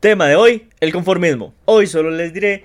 [0.00, 1.52] Tema de hoy, el conformismo.
[1.66, 2.64] Hoy solo les diré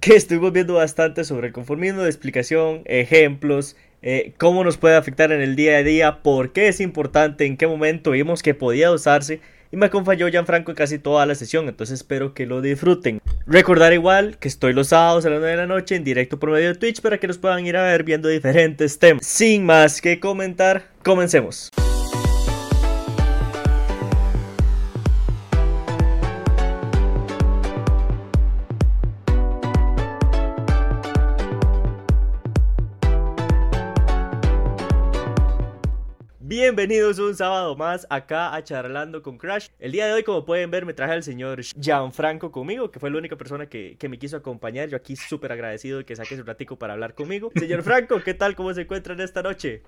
[0.00, 5.32] que estuvimos viendo bastante sobre el conformismo de explicación, ejemplos, eh, cómo nos puede afectar
[5.32, 8.90] en el día a día, por qué es importante, en qué momento vimos que podía
[8.90, 9.40] usarse
[9.70, 13.20] y me acompañó Gianfranco en casi toda la sesión, entonces espero que lo disfruten.
[13.46, 16.52] Recordar igual que estoy los sábados a las 9 de la noche en directo por
[16.52, 19.26] medio de Twitch para que nos puedan ir a ver viendo diferentes temas.
[19.26, 21.70] Sin más que comentar, comencemos.
[36.62, 39.66] Bienvenidos un sábado más acá a Charlando con Crash.
[39.80, 43.10] El día de hoy, como pueden ver, me traje al señor Gianfranco conmigo, que fue
[43.10, 44.88] la única persona que, me quiso acompañar.
[44.88, 47.50] Yo aquí súper agradecido de que saque su ratico para hablar conmigo.
[47.56, 48.54] Señor Franco, ¿qué tal?
[48.54, 49.82] ¿Cómo se encuentra en esta noche?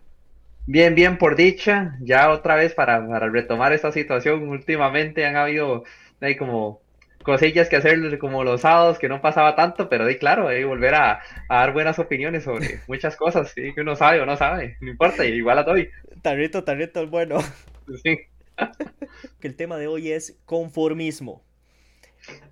[0.67, 1.97] Bien, bien, por dicha.
[2.01, 4.49] Ya otra vez para, para retomar esta situación.
[4.49, 5.85] Últimamente han habido
[6.21, 6.83] hay como
[7.25, 10.95] cosillas que hacer como los sábados que no pasaba tanto, pero de claro, hay volver
[10.95, 15.25] a, dar buenas opiniones sobre muchas cosas que uno sabe o no sabe, no importa,
[15.25, 15.91] igual a doy.
[16.25, 17.39] Tarrito, tarrito es bueno.
[18.03, 18.17] Sí.
[19.41, 21.45] que el tema de hoy es conformismo.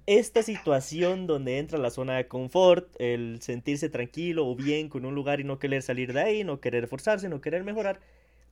[0.05, 5.15] Esta situación donde entra la zona de confort, el sentirse tranquilo o bien con un
[5.15, 8.01] lugar y no querer salir de ahí, no querer forzarse, no querer mejorar,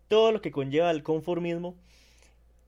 [0.09, 1.77] todo lo que conlleva el conformismo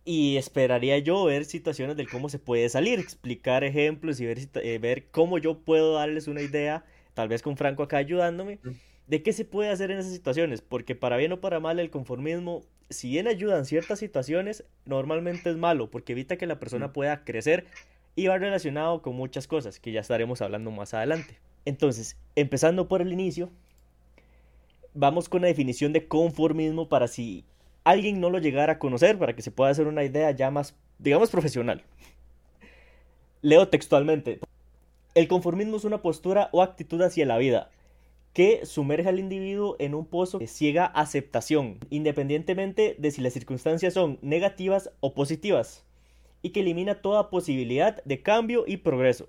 [0.04, 4.78] y esperaría yo ver situaciones de cómo se puede salir, explicar ejemplos y ver, eh,
[4.78, 8.58] ver cómo yo puedo darles una idea, tal vez con Franco acá ayudándome,
[9.06, 10.62] de qué se puede hacer en esas situaciones.
[10.62, 15.50] Porque para bien o para mal el conformismo, si bien ayuda en ciertas situaciones, normalmente
[15.50, 17.66] es malo, porque evita que la persona pueda crecer
[18.14, 21.38] y va relacionado con muchas cosas que ya estaremos hablando más adelante.
[21.64, 23.50] Entonces, empezando por el inicio,
[24.94, 27.44] vamos con la definición de conformismo para si
[27.84, 30.76] alguien no lo llegara a conocer para que se pueda hacer una idea ya más,
[30.98, 31.82] digamos, profesional.
[33.40, 34.38] Leo textualmente.
[35.14, 37.70] El conformismo es una postura o actitud hacia la vida
[38.32, 43.94] que sumerge al individuo en un pozo de ciega aceptación, independientemente de si las circunstancias
[43.94, 45.84] son negativas o positivas,
[46.40, 49.26] y que elimina toda posibilidad de cambio y progreso.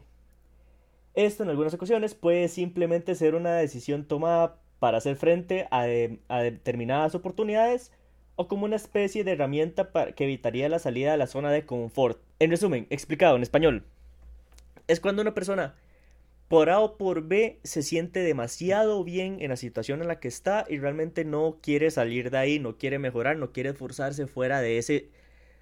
[1.16, 5.81] Esto en algunas ocasiones puede simplemente ser una decisión tomada para hacer frente a,
[6.27, 7.91] a determinadas oportunidades
[8.35, 11.66] o como una especie de herramienta para que evitaría la salida de la zona de
[11.66, 12.19] confort.
[12.39, 13.85] En resumen, explicado en español,
[14.88, 15.75] es cuando una persona
[16.47, 20.27] por A o por B se siente demasiado bien en la situación en la que
[20.27, 24.61] está y realmente no quiere salir de ahí, no quiere mejorar, no quiere esforzarse fuera
[24.61, 25.09] de ese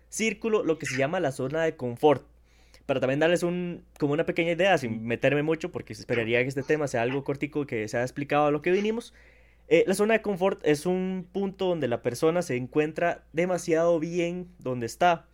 [0.10, 2.26] círculo, lo que se llama la zona de confort.
[2.86, 6.64] Para también darles un, como una pequeña idea, sin meterme mucho, porque esperaría que este
[6.64, 9.14] tema sea algo cortico que se haya explicado a lo que vinimos.
[9.70, 14.50] Eh, la zona de confort es un punto donde la persona se encuentra demasiado bien
[14.60, 15.28] donde está.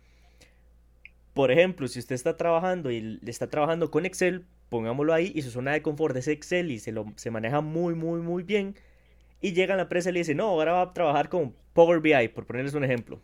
[1.38, 5.52] Por ejemplo, si usted está trabajando y está trabajando con Excel, pongámoslo ahí, y su
[5.52, 8.74] zona de confort es Excel y se, lo, se maneja muy, muy, muy bien,
[9.40, 12.00] y llega a la empresa y le dice, no, ahora va a trabajar con Power
[12.00, 13.20] BI, por ponerles un ejemplo.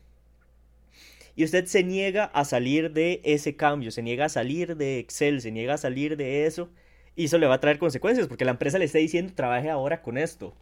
[1.34, 5.40] Y usted se niega a salir de ese cambio, se niega a salir de Excel,
[5.40, 6.70] se niega a salir de eso,
[7.16, 10.02] y eso le va a traer consecuencias, porque la empresa le está diciendo, trabaje ahora
[10.02, 10.54] con esto.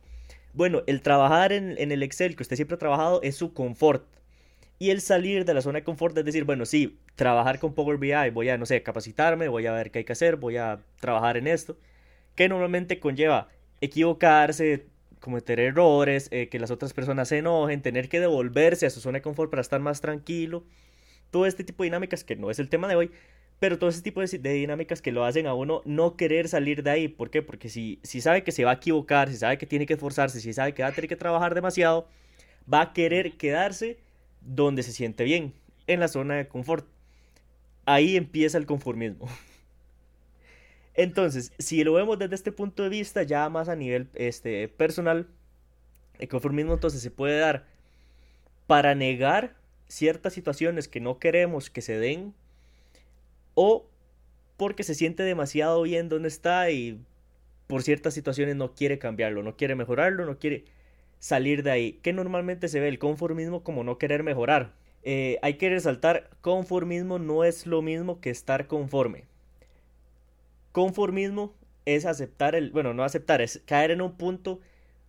[0.54, 4.06] Bueno, el trabajar en, el Excel que usted siempre ha trabajado es su confort.
[4.82, 7.98] Y el salir de la zona de confort es decir, bueno, sí, trabajar con Power
[7.98, 10.80] BI, voy a, no sé, capacitarme, voy a ver qué hay que hacer, voy a
[10.98, 11.78] trabajar en esto,
[12.34, 13.46] que normalmente conlleva
[13.80, 14.86] equivocarse,
[15.20, 19.18] cometer errores, eh, que las otras personas se enojen, tener que devolverse a su zona
[19.18, 20.64] de confort para estar más tranquilo,
[21.30, 23.12] todo este tipo de dinámicas que no es el tema de hoy,
[23.60, 26.90] pero todo ese tipo de, dinámicas que lo hacen a uno no querer salir de
[26.90, 27.06] ahí.
[27.06, 27.40] ¿Por qué?
[27.40, 30.40] Porque si, si sabe que se va a equivocar, si sabe que tiene que esforzarse,
[30.40, 32.08] si sabe que va a tener que trabajar demasiado,
[32.66, 33.98] va a querer quedarse
[34.44, 35.54] donde se siente bien,
[35.86, 36.86] en la zona de confort.
[37.84, 39.28] Ahí empieza el conformismo.
[40.94, 45.28] Entonces, si lo vemos desde este punto de vista, ya más a nivel este, personal,
[46.18, 47.66] el conformismo entonces se puede dar
[48.66, 49.56] para negar
[49.88, 52.34] ciertas situaciones que no queremos que se den
[53.54, 53.86] o
[54.56, 57.00] porque se siente demasiado bien donde está y
[57.66, 60.64] por ciertas situaciones no quiere cambiarlo, no quiere mejorarlo, no quiere
[61.22, 61.92] salir de ahí.
[62.02, 64.72] Que normalmente se ve el conformismo como no querer mejorar.
[65.04, 69.24] Eh, hay que resaltar, conformismo no es lo mismo que estar conforme.
[70.72, 71.54] Conformismo
[71.86, 74.58] es aceptar el, bueno, no aceptar, es caer en un punto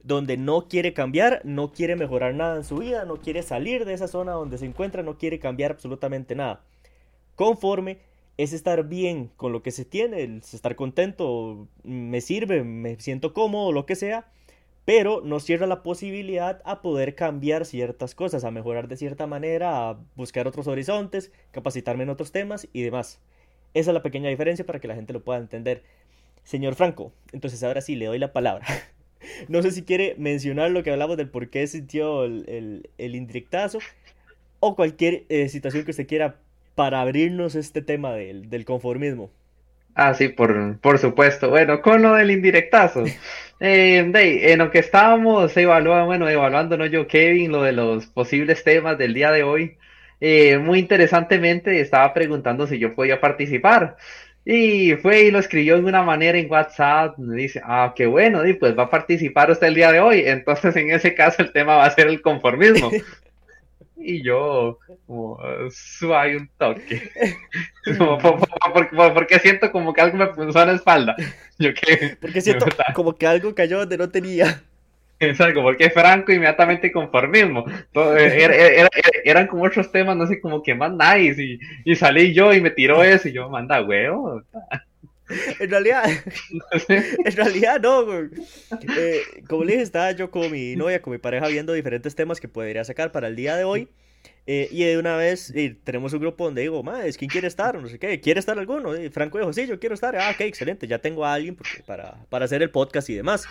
[0.03, 3.93] donde no quiere cambiar, no quiere mejorar nada en su vida, no quiere salir de
[3.93, 6.63] esa zona donde se encuentra, no quiere cambiar absolutamente nada.
[7.35, 7.97] Conforme
[8.37, 13.33] es estar bien con lo que se tiene, es estar contento, me sirve, me siento
[13.33, 14.27] cómodo, lo que sea,
[14.85, 19.89] pero no cierra la posibilidad a poder cambiar ciertas cosas, a mejorar de cierta manera,
[19.89, 23.21] a buscar otros horizontes, capacitarme en otros temas y demás.
[23.73, 25.83] Esa es la pequeña diferencia para que la gente lo pueda entender.
[26.43, 28.65] Señor Franco, entonces ahora sí le doy la palabra.
[29.47, 33.79] No sé si quiere mencionar lo que hablamos del por qué sintió el, indirectazo
[34.59, 36.41] o cualquier eh, situación que usted quiera
[36.75, 39.31] para abrirnos este tema del, conformismo.
[39.95, 41.49] Ah, sí, por, por supuesto.
[41.49, 43.03] Bueno, con lo del indirectazo.
[43.65, 43.99] Eh,
[44.51, 46.85] en lo que estábamos evaluando, bueno, evaluando, ¿no?
[46.85, 49.77] Yo, Kevin, lo de los posibles temas del día de hoy.
[50.19, 53.95] Eh, muy interesantemente estaba preguntando si yo podía participar.
[54.43, 57.17] Y fue y lo escribió de una manera en WhatsApp.
[57.17, 60.23] Me dice, ah, qué bueno, y pues va a participar usted el día de hoy.
[60.25, 62.91] Entonces, en ese caso, el tema va a ser el conformismo.
[63.95, 65.39] y yo, como,
[65.71, 67.09] suave un toque.
[69.13, 71.15] porque, siento como que algo me puso en la espalda.
[71.59, 71.69] Yo
[72.19, 74.63] Porque siento como que algo cayó donde no tenía.
[75.19, 77.65] Exacto, porque Franco inmediatamente conformismo.
[77.95, 78.87] Eh,
[79.23, 81.59] eran como otros temas, no sé, como que más nice.
[81.85, 84.41] Y, salí yo y me tiró eso y yo, manda huevo.
[85.59, 86.03] En realidad,
[86.89, 91.47] en realidad no, eh, como le dije, estaba yo con mi novia, con mi pareja,
[91.47, 93.87] viendo diferentes temas que podría sacar para el día de hoy.
[94.45, 95.53] Eh, y de una vez
[95.85, 97.81] tenemos un grupo donde digo, más, ¿quién quiere estar?
[97.81, 98.97] No sé qué, ¿quiere estar alguno?
[99.01, 100.15] Y Franco dijo, sí, yo quiero estar.
[100.17, 103.45] Ah, ok, excelente, ya tengo a alguien para, para hacer el podcast y demás.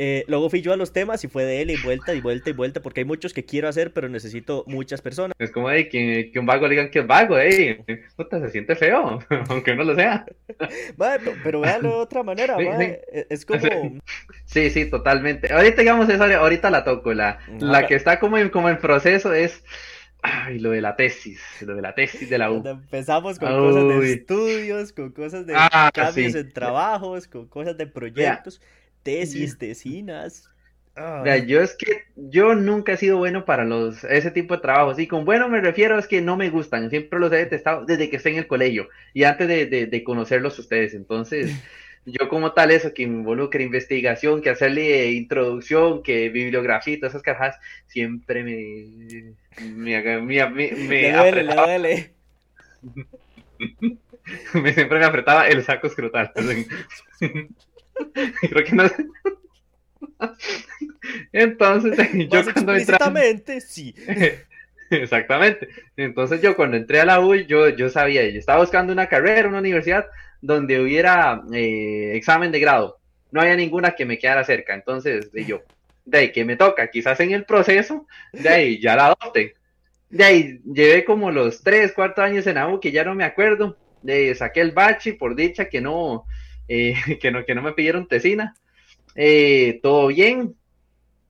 [0.00, 2.50] Eh, luego fui yo a los temas y fue de él y vuelta y vuelta
[2.50, 5.34] y vuelta, porque hay muchos que quiero hacer, pero necesito muchas personas.
[5.38, 7.84] Es como de que, un vago le digan que es vago, eh.
[8.16, 9.18] Puta, se siente feo,
[9.48, 10.24] aunque no lo sea.
[11.42, 13.60] pero, véanlo de otra manera, e, es como...
[14.44, 15.52] Sí, sí, totalmente.
[15.52, 19.34] Ahorita, digamos, esa, ahorita la toco, la, la que está como en, como en proceso
[19.34, 19.62] es...
[20.20, 22.66] Ay, lo de la tesis, lo de la tesis de la U.
[22.66, 27.86] empezamos con cosas de estudios, con cosas de ah, cambios en trabajos, con cosas de
[27.86, 28.60] proyectos
[29.02, 30.48] tesis, tesinas.
[31.46, 34.98] yo es que yo nunca he sido bueno para los ese tipo de trabajos.
[34.98, 36.90] Y con bueno me refiero es que no me gustan.
[36.90, 40.94] Siempre los he detestado desde que estoy en el colegio y antes de, conocerlos ustedes.
[40.94, 41.52] Entonces,
[42.06, 47.22] yo como tal eso que involucra investigación, que hacerle introducción, que bibliografía y todas esas
[47.22, 47.56] cajas,
[47.86, 52.12] siempre me me, me, me, me duele, le duele.
[54.54, 56.32] me, siempre me apretaba el saco escrotal.
[58.40, 58.84] Creo que no.
[61.32, 61.96] Entonces,
[62.30, 63.60] yo cuando entré.
[63.60, 63.94] sí.
[64.90, 65.68] Exactamente.
[65.96, 69.48] Entonces, yo cuando entré a la U, yo, yo sabía, yo estaba buscando una carrera,
[69.48, 70.06] una universidad
[70.40, 72.98] donde hubiera eh, examen de grado.
[73.30, 74.74] No había ninguna que me quedara cerca.
[74.74, 75.62] Entonces, de yo,
[76.06, 79.56] de ahí que me toca, quizás en el proceso, de ahí ya la adopte.
[80.08, 83.24] De ahí llevé como los 3, 4 años en la U, que ya no me
[83.24, 83.76] acuerdo.
[84.00, 86.24] De, saqué el bachi, por dicha que no,
[86.68, 88.54] eh, que, no, que no me pidieron tesina.
[89.14, 90.54] Eh, todo bien,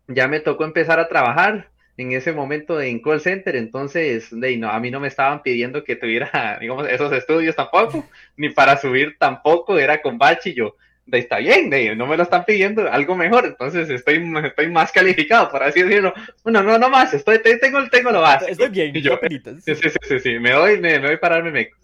[0.09, 4.71] ya me tocó empezar a trabajar en ese momento en call center, entonces de, no,
[4.71, 8.07] a mí no me estaban pidiendo que tuviera, digamos, esos estudios tampoco,
[8.37, 10.77] ni para subir tampoco, era con bachi, yo,
[11.07, 14.93] de, está bien, de, no me lo están pidiendo, algo mejor, entonces estoy, estoy más
[14.93, 16.15] calificado, por así decirlo.
[16.45, 18.53] Bueno, no, no más, estoy, tengo, tengo lo básico.
[18.53, 19.19] Estoy bien, yo,
[19.65, 21.77] sí, sí, sí, sí, me voy, me, me voy a pararme meco.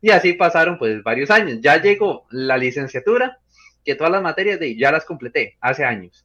[0.00, 1.58] Y así pasaron pues varios años.
[1.60, 3.38] Ya llegó la licenciatura,
[3.84, 6.24] que todas las materias de ya las completé hace años.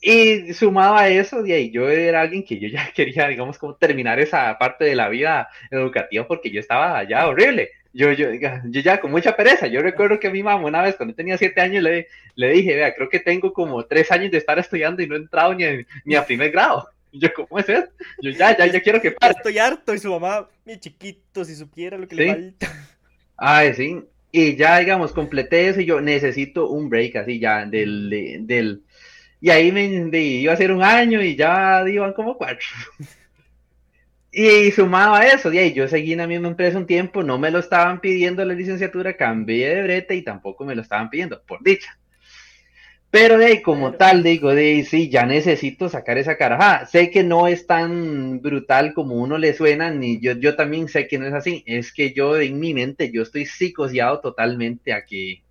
[0.00, 3.74] Y sumado a eso, de ahí, yo era alguien que yo ya quería, digamos, como
[3.74, 7.70] terminar esa parte de la vida educativa porque yo estaba ya horrible.
[7.92, 9.68] Yo, yo, yo ya con mucha pereza.
[9.68, 12.92] Yo recuerdo que mi mamá una vez cuando tenía siete años le, le dije, vea,
[12.92, 15.64] creo que tengo como tres años de estar estudiando y no he entrado ni,
[16.04, 16.88] ni a primer grado.
[17.14, 17.88] yo, ¿cómo es eso?
[18.20, 19.34] Yo, ya, ya, ya quiero que pare.
[19.36, 22.72] Estoy harto y su mamá, mi chiquito, si supiera lo que le falta.
[23.36, 24.00] Ay, sí.
[24.32, 28.46] Y ya, digamos, completé eso y yo necesito un break así ya del...
[28.46, 28.82] del
[29.40, 29.84] y ahí me
[30.18, 32.66] iba a ser un año y ya iban como cuatro.
[34.36, 37.52] Y sumado a eso, y yo seguí en la misma empresa un tiempo, no me
[37.52, 41.62] lo estaban pidiendo la licenciatura, cambié de brete y tampoco me lo estaban pidiendo, por
[41.62, 41.96] dicha.
[43.14, 46.84] Pero de ahí, como tal, digo, de sí, ya necesito sacar esa carajada.
[46.86, 51.06] Sé que no es tan brutal como uno le suena, ni yo, yo también sé
[51.06, 51.62] que no es así.
[51.64, 55.44] Es que yo en mi mente, yo estoy psicoseado totalmente a que,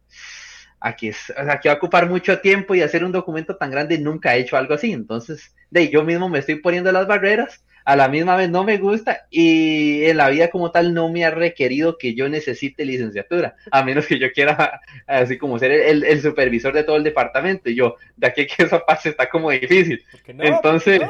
[0.81, 3.97] a que, a que va a ocupar mucho tiempo y hacer un documento tan grande,
[3.97, 4.91] nunca he hecho algo así.
[4.91, 8.63] Entonces, de ahí, yo mismo me estoy poniendo las barreras a la misma vez no
[8.63, 12.85] me gusta y en la vida como tal no me ha requerido que yo necesite
[12.85, 17.69] licenciatura, a menos que yo quiera así como ser el, supervisor de todo el departamento.
[17.69, 20.03] Y yo, de aquí que eso pase está como difícil.
[20.27, 21.01] Entonces,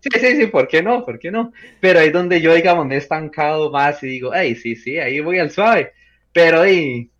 [0.00, 1.04] sí, sí, sí, ¿por qué no?
[1.04, 1.52] ¿Por qué no?
[1.80, 5.20] Pero ahí donde yo, digamos, me he estancado más y digo, ay, sí, sí, ahí
[5.20, 5.92] voy al suave.
[6.32, 7.10] Pero ahí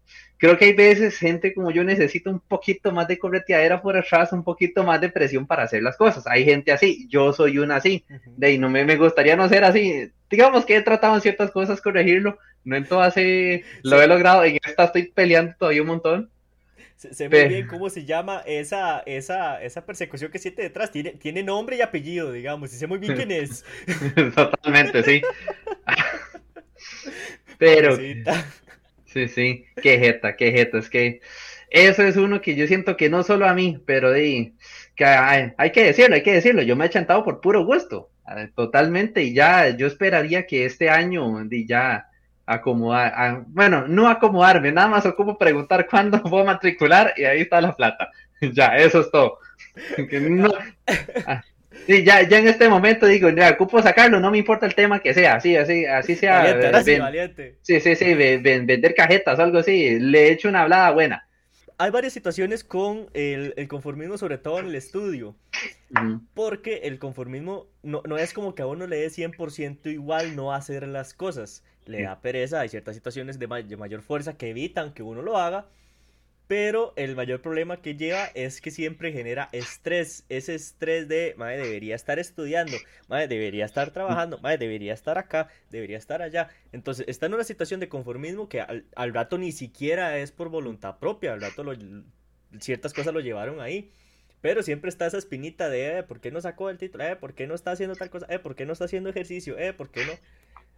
[0.44, 4.30] creo que hay veces gente como yo necesita un poquito más de correteadera por atrás,
[4.30, 6.26] un poquito más de presión para hacer las cosas.
[6.26, 8.04] Hay gente así, yo soy una así,
[8.36, 10.10] de ahí no me, me gustaría no ser así.
[10.28, 14.44] Digamos que he tratado en ciertas cosas corregirlo, No en todas sí, lo he logrado,
[14.44, 16.30] en esta estoy peleando todavía un montón.
[16.96, 20.90] Se, ve bien cómo se llama esa, esa, esa persecución que siente detrás.
[20.90, 23.64] Tiene, tiene nombre y apellido, digamos, y sé muy bien quién es.
[24.34, 25.22] Totalmente, sí.
[27.58, 27.96] Pero...
[29.14, 31.20] Sí, sí, qué jeta, qué jeta, es que
[31.70, 34.54] eso es uno que yo siento que no solo a mí, pero de,
[34.96, 38.10] que hay, que decirlo, hay que decirlo, yo me he chantado por puro gusto,
[38.56, 42.08] totalmente, y ya yo esperaría que este año de ya
[42.44, 47.60] acomodar, bueno, no acomodarme, nada más ocupo preguntar cuándo voy a matricular y ahí está
[47.60, 48.10] la plata,
[48.52, 49.38] ya, eso es todo.
[51.86, 55.00] Sí, ya, ya en este momento digo, ya, ocupo sacarlo, no me importa el tema
[55.00, 56.40] que sea, así, así, así sea.
[56.98, 61.26] Valiente, Sí, sí, sí, vender cajetas, algo así, le he hecho una hablada buena.
[61.76, 65.34] Hay varias situaciones con el, conformismo, sobre todo en el estudio,
[66.32, 70.54] porque el conformismo no, no, es como que a uno le dé 100% igual no
[70.54, 75.02] hacer las cosas, le da pereza, hay ciertas situaciones de mayor fuerza que evitan que
[75.02, 75.66] uno lo haga,
[76.46, 80.24] pero el mayor problema que lleva es que siempre genera estrés.
[80.28, 82.76] Ese estrés de, madre, debería estar estudiando,
[83.08, 86.50] madre, debería estar trabajando, madre, debería estar acá, debería estar allá.
[86.72, 90.98] Entonces, está en una situación de conformismo que al, rato ni siquiera es por voluntad
[90.98, 91.64] propia, al rato
[92.60, 93.90] ciertas cosas lo llevaron ahí.
[94.42, 97.04] Pero siempre está esa espinita de, eh, ¿por qué no sacó el título?
[97.04, 98.26] Eh, ¿por qué no está haciendo tal cosa?
[98.28, 99.58] Eh, ¿por qué no está haciendo ejercicio?
[99.58, 100.12] Eh, ¿por qué no?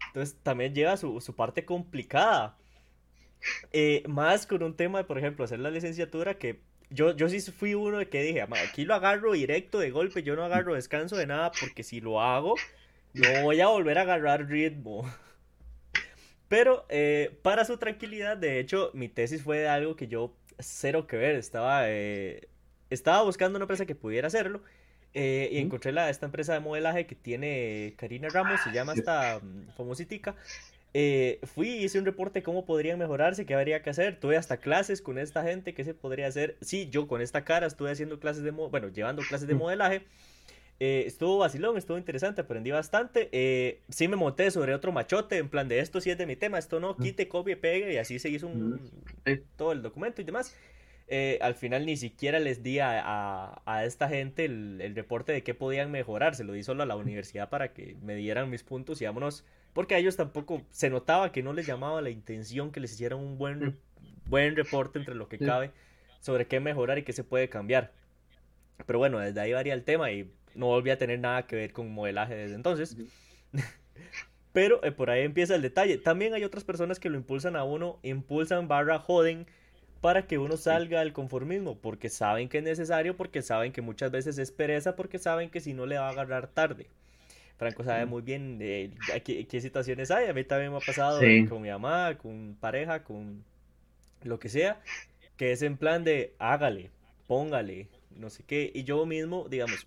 [0.07, 2.57] Entonces, también lleva su parte complicada.
[3.73, 7.41] Eh, más con un tema de, por ejemplo, hacer la licenciatura que yo, yo sí
[7.41, 11.17] fui uno de que dije, aquí lo agarro directo de golpe, yo no agarro descanso
[11.17, 12.55] de nada porque si lo hago,
[13.13, 15.05] no voy a volver a agarrar ritmo.
[16.49, 21.07] Pero eh, para su tranquilidad, de hecho, mi tesis fue de algo que yo cero
[21.07, 22.49] que ver, estaba, eh,
[22.89, 24.63] estaba buscando una empresa que pudiera hacerlo.
[25.13, 29.71] y encontré la, esta empresa de modelaje que tiene Karina Ramos, se llama esta mm,
[29.77, 30.37] famositica.
[30.99, 34.19] Eh, fui y hice un reporte de cómo podrían mejorarse, qué habría que hacer.
[34.19, 36.57] Tuve hasta clases con esta gente, qué se podría hacer.
[36.63, 39.59] Sí, yo con esta cara estuve haciendo clases de, bueno, llevando clases de mm.
[39.59, 40.07] modelaje.
[40.81, 43.29] Eh, estuvo vacilón, estuvo interesante, aprendí bastante.
[43.33, 46.35] Eh, sí me monté sobre otro machote, en plan de esto sí es de mi
[46.35, 47.03] tema, esto no, mm.
[47.03, 48.81] quite, copie, pegue, y así se hizo un,
[49.27, 49.31] mm.
[49.57, 50.57] todo el documento y demás.
[51.43, 55.53] al final ni siquiera les di a, a, esta gente el, el, reporte de qué
[55.53, 59.03] podían mejorar, se lo di solo a la universidad para que me dieran mis puntos
[59.03, 59.45] y vámonos
[59.77, 63.19] porque a ellos tampoco se notaba que no les llamaba la intención que les hicieran
[63.19, 63.79] un buen,
[64.25, 65.71] buen reporte entre lo que cabe
[66.19, 67.93] sobre qué mejorar y qué se puede cambiar.
[68.87, 71.75] Pero bueno, desde ahí varía el tema y no volví a tener nada que ver
[71.75, 72.97] con modelaje desde entonces.
[74.55, 75.99] Pero eh, por ahí empieza el detalle.
[75.99, 79.47] También hay otras personas que lo impulsan a uno, impulsan barra joden
[80.01, 84.11] para que uno salga del conformismo, porque saben que es necesario, porque saben que muchas
[84.11, 86.87] veces es pereza, porque saben que si no le va a agarrar tarde.
[87.57, 88.91] Franco sabe muy bien de,
[89.25, 90.29] qué, situaciones hay.
[90.29, 93.43] A mí también me ha pasado con mi mamá, con pareja, con
[94.23, 94.81] lo que sea,
[95.37, 96.91] que es en plan de hágale,
[97.27, 98.71] póngale, no sé qué.
[98.75, 99.87] Y yo mismo, digamos,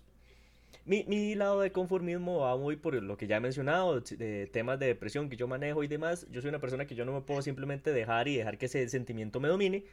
[0.84, 4.78] mi, mi lado de conformismo va muy por lo que ya he mencionado, de temas
[4.80, 6.26] de depresión que yo manejo y demás.
[6.32, 8.88] Yo soy una persona que yo no me puedo simplemente dejar y dejar que ese
[8.88, 9.84] sentimiento me domine,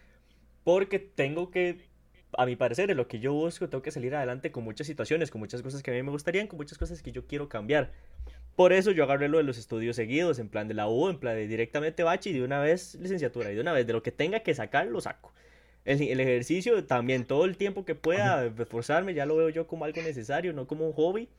[0.63, 1.77] porque tengo que
[2.33, 5.31] a mi parecer, es lo que yo busco, tengo que salir adelante con muchas situaciones,
[5.31, 7.91] con muchas cosas que a mí me gustarían, con muchas cosas que yo quiero cambiar.
[8.55, 11.19] Por eso yo agarré lo de los estudios seguidos, en plan de la U, en
[11.19, 14.03] plan de directamente bachi y de una vez licenciatura, y de una vez de lo
[14.03, 15.31] que tenga que sacar, lo saco.
[15.85, 19.85] El, el ejercicio también, todo el tiempo que pueda esforzarme, ya lo veo yo como
[19.85, 21.29] algo necesario, no como un hobby.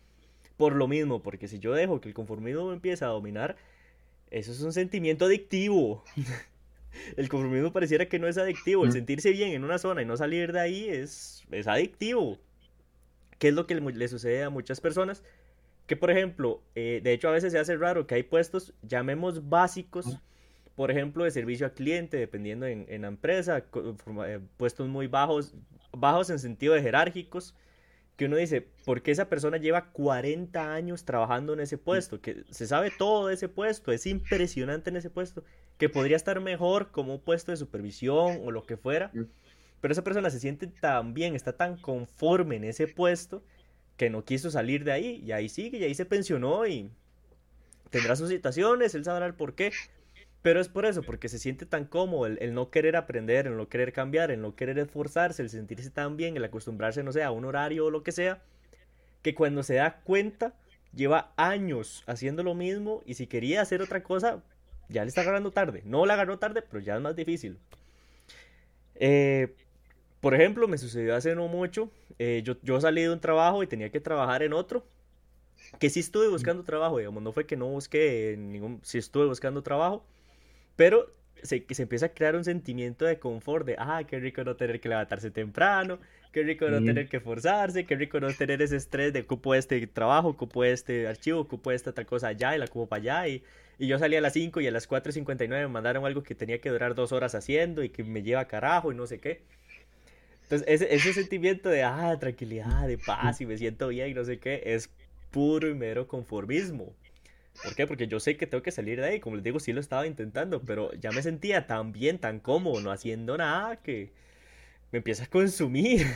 [0.57, 3.57] Por lo mismo, porque si yo dejo que el conformismo me empiece a dominar,
[4.30, 6.04] eso es un sentimiento adictivo.
[7.16, 8.84] el conformismo pareciera que no es adictivo.
[8.84, 12.38] El sentirse bien en una zona y no salir de ahí es, es adictivo.
[13.38, 15.22] ¿Qué es lo que le, sucede a muchas personas?
[15.86, 19.48] Que, por ejemplo, eh, de hecho a veces se hace raro que hay puestos, llamemos
[19.48, 20.18] básicos,
[20.74, 23.64] por ejemplo, de servicio al cliente, dependiendo en, en la empresa,
[24.26, 25.54] eh, puestos muy bajos,
[25.92, 27.54] bajos en sentido de jerárquicos,
[28.18, 32.20] que uno dice, ¿por qué esa persona lleva 40 años trabajando en ese puesto?
[32.20, 35.44] Que se sabe todo de ese puesto, es impresionante en ese puesto,
[35.78, 39.11] que podría estar mejor como un puesto de supervisión o lo que fuera,
[39.80, 43.42] pero esa persona se siente tan bien, está tan conforme en ese puesto,
[43.97, 46.90] que no quiso salir de ahí, y ahí sigue, y ahí se pensionó y
[47.90, 49.73] tendrá sus situaciones, él sabrá el por qué,
[50.42, 53.68] pero es por eso, porque se siente tan cómodo el, no querer aprender, el no
[53.68, 57.30] querer cambiar, el no querer esforzarse, el sentirse tan bien, el acostumbrarse, no sé, a
[57.30, 58.42] un horario o lo que sea,
[59.23, 60.54] que cuando se da cuenta,
[60.94, 64.42] lleva años haciendo lo mismo y si quería hacer otra cosa,
[64.88, 65.83] ya le está agarrando tarde.
[65.85, 67.59] No la agarró tarde, pero ya es más difícil.
[68.95, 69.54] Eh,
[70.21, 73.66] por ejemplo, me sucedió hace no mucho, eh, yo, yo salí de un trabajo y
[73.68, 74.85] tenía que trabajar en otro,
[75.78, 79.62] que sí estuve buscando trabajo, digamos, no fue que no busqué ningún, sí estuve buscando
[79.62, 80.04] trabajo,
[80.75, 84.57] pero se, se empieza a crear un sentimiento de confort, de, ah, qué rico no
[84.57, 85.99] tener que levantarse temprano,
[86.33, 89.87] qué rico no tener que forzarse, qué rico no tener ese estrés de ocupo este
[89.87, 93.28] trabajo, ocupo este archivo, ocupo esta tal cosa allá y la ocupo para allá.
[93.28, 93.42] Y,
[93.78, 96.61] y yo salía a las 5 y a las 4.59 me mandaron algo que tenía
[96.61, 99.42] que durar dos horas haciendo y que me lleva carajo y no sé qué.
[100.45, 104.25] Entonces, ese, ese sentimiento de, ah, tranquilidad, de paz y me siento bien y no
[104.25, 104.90] sé qué, es
[105.30, 106.95] puro y mero conformismo.
[107.62, 107.86] ¿Por qué?
[107.86, 109.20] Porque yo sé que tengo que salir de ahí.
[109.20, 112.80] Como les digo, sí lo estaba intentando, pero ya me sentía tan bien, tan cómodo,
[112.80, 114.12] no haciendo nada, que
[114.92, 116.06] me empieza a consumir.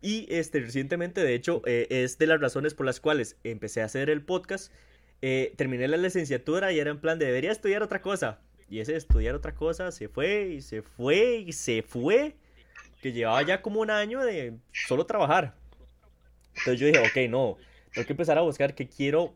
[0.00, 3.86] Y este, recientemente, de hecho, eh, es de las razones por las cuales empecé a
[3.86, 4.70] hacer el podcast.
[5.22, 8.40] Eh, terminé la licenciatura y era en plan de debería estudiar otra cosa.
[8.68, 12.36] Y ese estudiar otra cosa se fue y se fue y se fue.
[13.00, 15.54] Que llevaba ya como un año de solo trabajar.
[16.50, 17.56] Entonces yo dije, ok, no,
[17.94, 19.32] tengo que empezar a buscar qué quiero,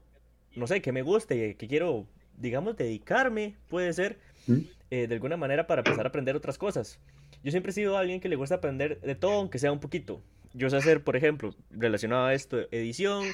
[0.56, 4.58] no sé, qué me guste, qué quiero, digamos, dedicarme, puede ser, ¿Mm?
[4.90, 6.98] eh, de alguna manera para empezar a aprender otras cosas.
[7.44, 10.20] Yo siempre he sido alguien que le gusta aprender de todo, aunque sea un poquito.
[10.54, 13.26] Yo sé hacer, por ejemplo, relacionado a esto, edición,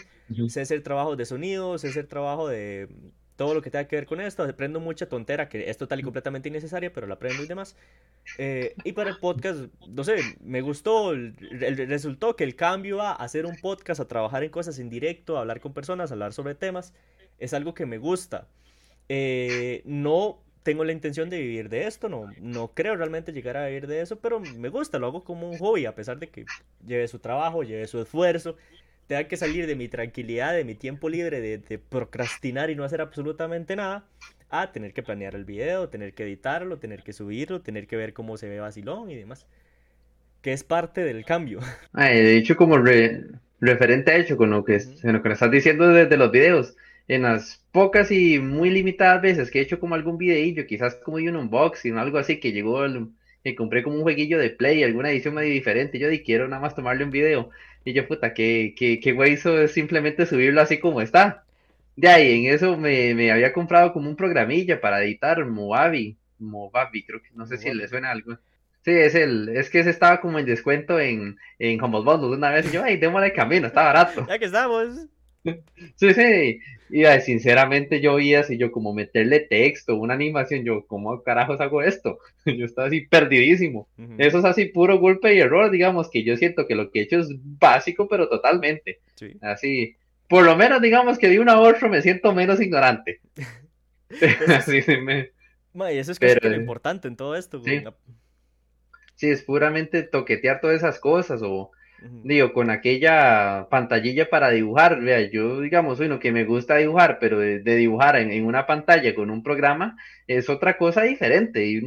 [0.49, 2.89] sé hacer trabajo de sonido, sé hacer trabajo de
[3.37, 4.43] todo lo que tenga que ver con esto.
[4.43, 7.77] Aprendo mucha tontera que es total y completamente innecesaria, pero la aprendo y demás.
[8.39, 11.35] Eh, y para el podcast, no sé, me gustó, el,
[11.89, 15.41] resultó que el cambio a hacer un podcast, a trabajar en cosas en directo, a
[15.41, 16.95] hablar con personas, a hablar sobre temas,
[17.39, 18.49] es algo que me gusta.
[19.09, 23.67] Eh, no tengo la intención de vivir de esto, no, no creo realmente llegar a
[23.67, 26.47] vivir de eso, pero me gusta, lo hago como un hobby, a pesar de que
[26.87, 28.57] lleve su trabajo, lleve su esfuerzo,
[29.07, 32.85] tenga que salir de mi tranquilidad, de mi tiempo libre, de, de procrastinar y no
[32.85, 34.05] hacer absolutamente nada,
[34.51, 38.13] a tener que planear el video, tener que editarlo, tener que subirlo, tener que ver
[38.13, 39.47] cómo se ve vacilón y demás.
[40.43, 41.61] Que es parte del cambio.
[41.93, 42.79] de hecho, como
[43.61, 46.77] referente a hecho con lo que, lo que estás diciendo desde los videos,
[47.09, 51.17] en las pocas y muy limitadas veces que he hecho como algún videillo, quizás como
[51.17, 53.09] un unboxing algo así, que llegó el,
[53.43, 56.63] que compré como un jueguillo de play, alguna edición medio diferente, yo di quiero nada
[56.63, 57.51] más tomarle un video.
[57.85, 61.45] Y yo, puta, que, que, que güey hizo simplemente subirlo así como está.
[61.97, 66.17] De ahí, en eso me, me, había comprado como un programilla para editar Movavi.
[66.39, 68.39] Movavi, creo que no sé si le suena algo.
[68.85, 72.51] Sí, es el, es que ese estaba como en descuento en, en Humble Bundles una
[72.51, 72.67] vez.
[72.67, 74.27] Y yo, ay, démosle camino, está barato.
[74.29, 75.07] Ya que estamos.
[75.97, 76.59] Sí, sí.
[76.91, 81.83] Y sinceramente yo vi así, yo como meterle texto, una animación, yo, ¿cómo carajos hago
[81.83, 82.19] esto?
[82.45, 83.89] Yo estaba así perdidísimo.
[84.19, 87.03] Eso es así puro golpe y error, digamos, que yo siento que lo que he
[87.05, 89.01] hecho es básico, pero totalmente.
[89.41, 89.97] Así,
[90.29, 93.21] por lo menos digamos que de una a otro me siento menos ignorante.
[94.67, 95.31] sí, sí, me...
[95.93, 97.63] y eso es que lo importante en todo esto.
[97.65, 97.83] Sí.
[99.31, 101.71] es puramente toquetear todas esas cosas o
[102.23, 107.39] digo, con aquella pantallilla para dibujar, vea, yo digamos, bueno, que me gusta dibujar, pero
[107.39, 111.83] de, dibujar en, una pantalla con un programa es otra cosa diferente, y,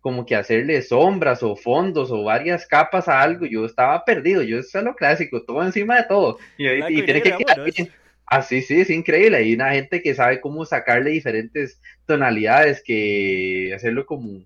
[0.00, 4.58] como que hacerle sombras o fondos o varias capas a algo, yo estaba perdido, yo
[4.58, 7.88] es lo clásico, todo encima de todo, y, tiene que quedar bien.
[8.26, 9.36] Así, sí, es increíble.
[9.36, 14.44] Hay una gente que sabe cómo sacarle diferentes tonalidades, que hacerlo como,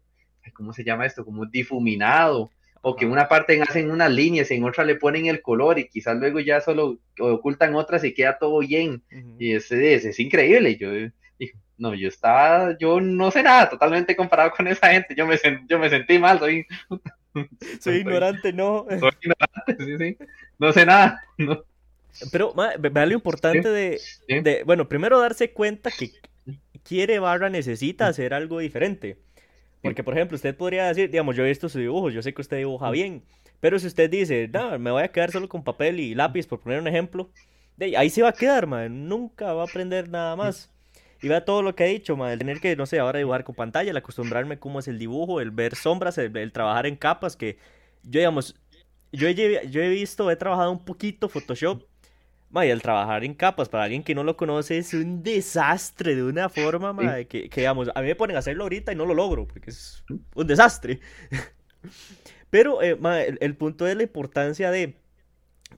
[0.52, 1.24] ¿cómo se llama esto?
[1.24, 2.50] Como difuminado,
[2.82, 6.16] o que una parte hacen unas líneas, en otra le ponen el color y quizás
[6.16, 9.02] luego ya solo ocultan otras y queda todo bien.
[9.38, 10.76] Y es, es, increíble.
[10.76, 10.90] Yo
[11.78, 15.14] no, yo estaba, yo no sé nada totalmente comparado con esa gente.
[15.14, 15.38] Yo me,
[15.68, 16.66] yo me sentí mal, soy...
[17.80, 18.84] soy ignorante, no.
[18.88, 20.16] Soy ignorante, sí, sí.
[20.58, 21.22] No sé nada.
[21.38, 21.64] No.
[22.32, 26.10] Pero vea lo importante de, de, bueno, primero darse cuenta que
[26.82, 29.18] quiere barra necesita hacer algo diferente.
[29.82, 32.42] Porque, por ejemplo, usted podría decir, digamos, yo he visto su dibujo, yo sé que
[32.42, 33.22] usted dibuja bien,
[33.60, 36.60] pero si usted dice, no, me voy a quedar solo con papel y lápiz, por
[36.60, 37.30] poner un ejemplo,
[37.76, 40.70] de ahí se va a quedar, man, nunca va a aprender nada más.
[41.20, 43.44] Y vea todo lo que ha dicho, man, el tener que, no sé, ahora dibujar
[43.44, 47.36] con pantalla, el acostumbrarme cómo es el dibujo, el ver sombras, el, trabajar en capas,
[47.36, 47.58] que
[48.02, 48.56] yo, digamos,
[49.12, 51.82] yo yo he visto, he trabajado un poquito Photoshop,
[52.54, 56.22] y el trabajar en capas para alguien que no lo conoce es un desastre de
[56.22, 59.46] una forma, que, digamos, a mí me ponen a hacerlo ahorita y no lo logro,
[59.46, 60.02] porque es
[60.34, 61.00] un desastre.
[62.50, 62.98] Pero eh,
[63.40, 64.96] el, punto es la importancia de,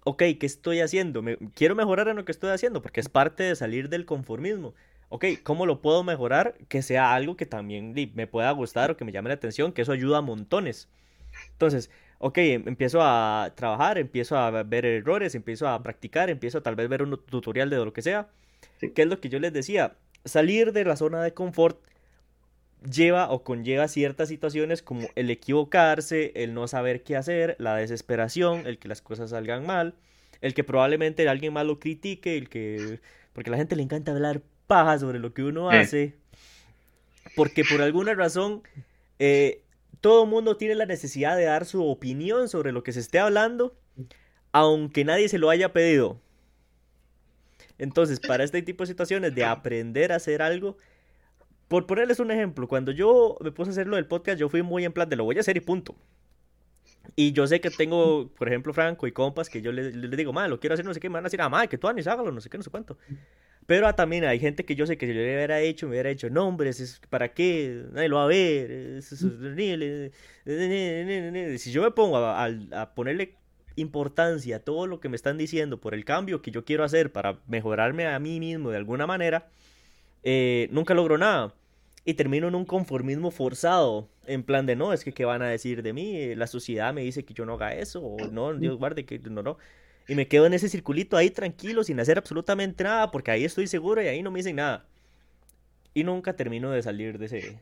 [0.04, 1.22] ok, ¿qué estoy haciendo?
[1.22, 4.74] Me, quiero mejorar en lo que estoy haciendo, porque es parte de salir del conformismo.
[5.09, 6.54] Ok, ¿cómo lo puedo mejorar?
[6.68, 9.83] Que sea algo que también me pueda gustar o que me llame la atención, que
[9.83, 10.88] eso ayuda a montones.
[11.50, 16.62] Entonces, ok, em, empiezo a trabajar, empiezo a ver errores, empiezo a practicar, empiezo a
[16.62, 18.28] tal vez ver un tutorial de lo que sea.
[18.78, 19.96] ¿Qué es lo que yo les decía?
[20.24, 21.80] Salir de la zona de confort
[22.90, 28.66] lleva o conlleva ciertas situaciones como el equivocarse, el no saber qué hacer, la desesperación,
[28.66, 29.94] el que las cosas salgan mal,
[30.42, 33.00] el que probablemente alguien más lo critique, el que...
[33.33, 36.14] porque a la gente le encanta hablar paja sobre lo que uno hace
[37.35, 38.62] Porque por alguna razón,
[39.18, 39.62] eh,
[40.01, 43.77] todo mundo tiene la necesidad de dar su opinión sobre lo que se esté hablando,
[44.53, 46.21] aunque nadie se lo haya pedido.
[47.79, 50.77] Entonces, para este tipo de situaciones de aprender a hacer algo,
[51.69, 54.63] por ponerles un ejemplo, cuando yo me puse a hacer lo del podcast, yo fui
[54.63, 55.95] muy en plan de lo voy a hacer y punto.
[57.17, 60.49] Y yo sé que tengo, por ejemplo, Franco y compas que yo les, digo, ma,
[60.49, 62.07] lo quiero hacer, no sé qué, me van a decir, ah, ma, que tú Anis,
[62.07, 62.99] hágalo, no sé qué, no sé cuánto.
[63.70, 66.11] Pero también hay gente que yo sé que si yo le hubiera hecho, me hubiera
[66.11, 67.85] hecho nombres, ¿para qué?
[67.92, 69.06] Nadie lo va a ver, es,
[71.62, 73.37] Si yo me pongo a, a, ponerle
[73.76, 77.12] importancia a todo lo que me están diciendo por el cambio que yo quiero hacer
[77.12, 79.46] para mejorarme a mí mismo de alguna manera,
[80.24, 81.54] eh, nunca logro nada.
[82.04, 85.48] Y termino en un conformismo forzado, en plan de no, es que qué van a
[85.48, 88.78] decir de mí, la sociedad me dice que yo no haga eso, o no, Dios
[88.78, 89.59] guarde que no, no.
[90.11, 93.68] Y me quedo en ese circulito ahí tranquilo, sin hacer absolutamente nada, porque ahí estoy
[93.68, 94.85] seguro y ahí no me dicen nada.
[95.94, 97.61] Y nunca termino de salir de ese...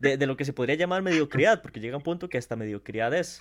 [0.00, 3.38] De, lo que se podría llamar mediocridad, porque llega un punto que hasta mediocridad es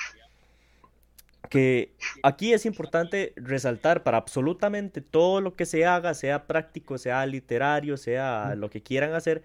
[1.50, 1.92] que
[2.24, 7.98] aquí es importante resaltar para absolutamente todo lo que se haga, sea práctico, sea literario,
[7.98, 9.44] sea lo que quieran hacer,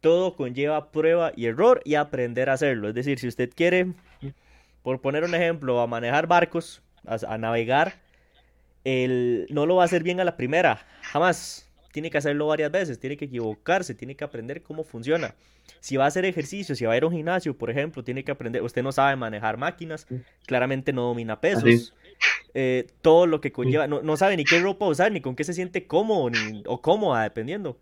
[0.00, 2.90] todo conlleva prueba y error y aprender a hacerlo.
[2.90, 3.92] Es decir, si usted quiere,
[4.84, 7.94] por poner un ejemplo, a manejar barcos, a, navegar,
[8.84, 11.62] el, no lo va a hacer bien a la primera, jamás.
[11.92, 15.34] Tiene que hacerlo varias veces, tiene que equivocarse, tiene que aprender cómo funciona.
[15.80, 18.22] Si va a hacer ejercicio, si va a ir a un gimnasio, por ejemplo, tiene
[18.22, 18.62] que aprender.
[18.62, 20.06] Usted no sabe manejar máquinas,
[20.46, 21.94] claramente no domina pesos.
[22.52, 25.44] Eh, todo lo que conlleva, no, no, sabe ni qué ropa usar, ni con qué
[25.44, 27.78] se siente cómodo ni, o cómoda, dependiendo.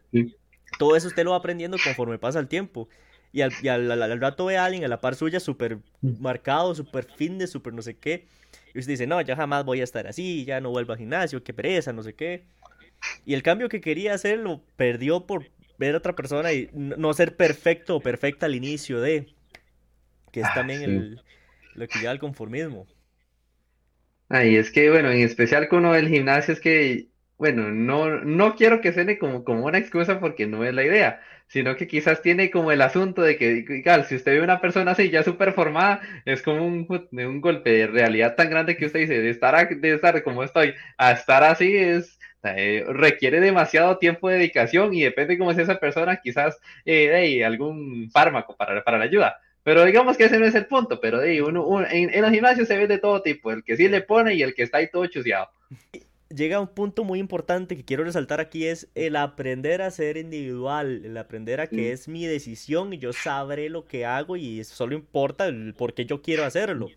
[0.78, 2.88] Todo eso usted lo va aprendiendo conforme pasa el tiempo.
[3.32, 3.52] Y al,
[3.90, 7.82] al, rato ve a alguien a la par suya súper marcado, súper de súper no
[7.82, 8.26] sé qué.
[8.74, 11.44] Y usted dice, no, ya jamás voy a estar así, ya no vuelvo al gimnasio,
[11.44, 12.44] qué pereza, no sé qué.
[13.24, 17.14] Y el cambio que quería hacer lo perdió por ver a otra persona y no
[17.14, 19.34] ser perfecto o perfecta al inicio de.
[20.32, 21.22] Que es ah, también el,
[21.74, 22.88] lo que lleva al conformismo.
[24.28, 28.56] Ay, es que, bueno, en especial con uno del gimnasio es que, bueno, no, no
[28.56, 32.22] quiero que suene como, como una excusa porque no es la idea, sino que quizás
[32.22, 33.64] tiene como el asunto de que,
[34.08, 37.86] si usted ve una persona así ya súper formada, es como un, un golpe de
[37.86, 41.76] realidad tan grande que usted dice, de estar, de estar como estoy, a estar así
[41.76, 47.44] es, eh, requiere demasiado tiempo de dedicación y depende cómo es esa persona, quizás eh,
[47.44, 49.38] algún fármaco para, para la ayuda.
[49.62, 52.68] Pero digamos que ese no es el punto, pero de uno, en, en, los gimnasios
[52.68, 54.88] se ve de todo tipo, el que sí le pone y el que está ahí
[54.90, 55.48] todo chuseado.
[56.34, 61.04] Llega un punto muy importante que quiero resaltar aquí es el aprender a ser individual,
[61.04, 64.96] el aprender a que es mi decisión y yo sabré lo que hago y solo
[64.96, 66.88] importa el por qué yo quiero hacerlo.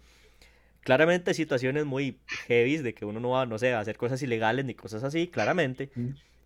[0.81, 4.65] Claramente situaciones muy heavy de que uno no va, no sé, a hacer cosas ilegales
[4.65, 5.91] ni cosas así, claramente.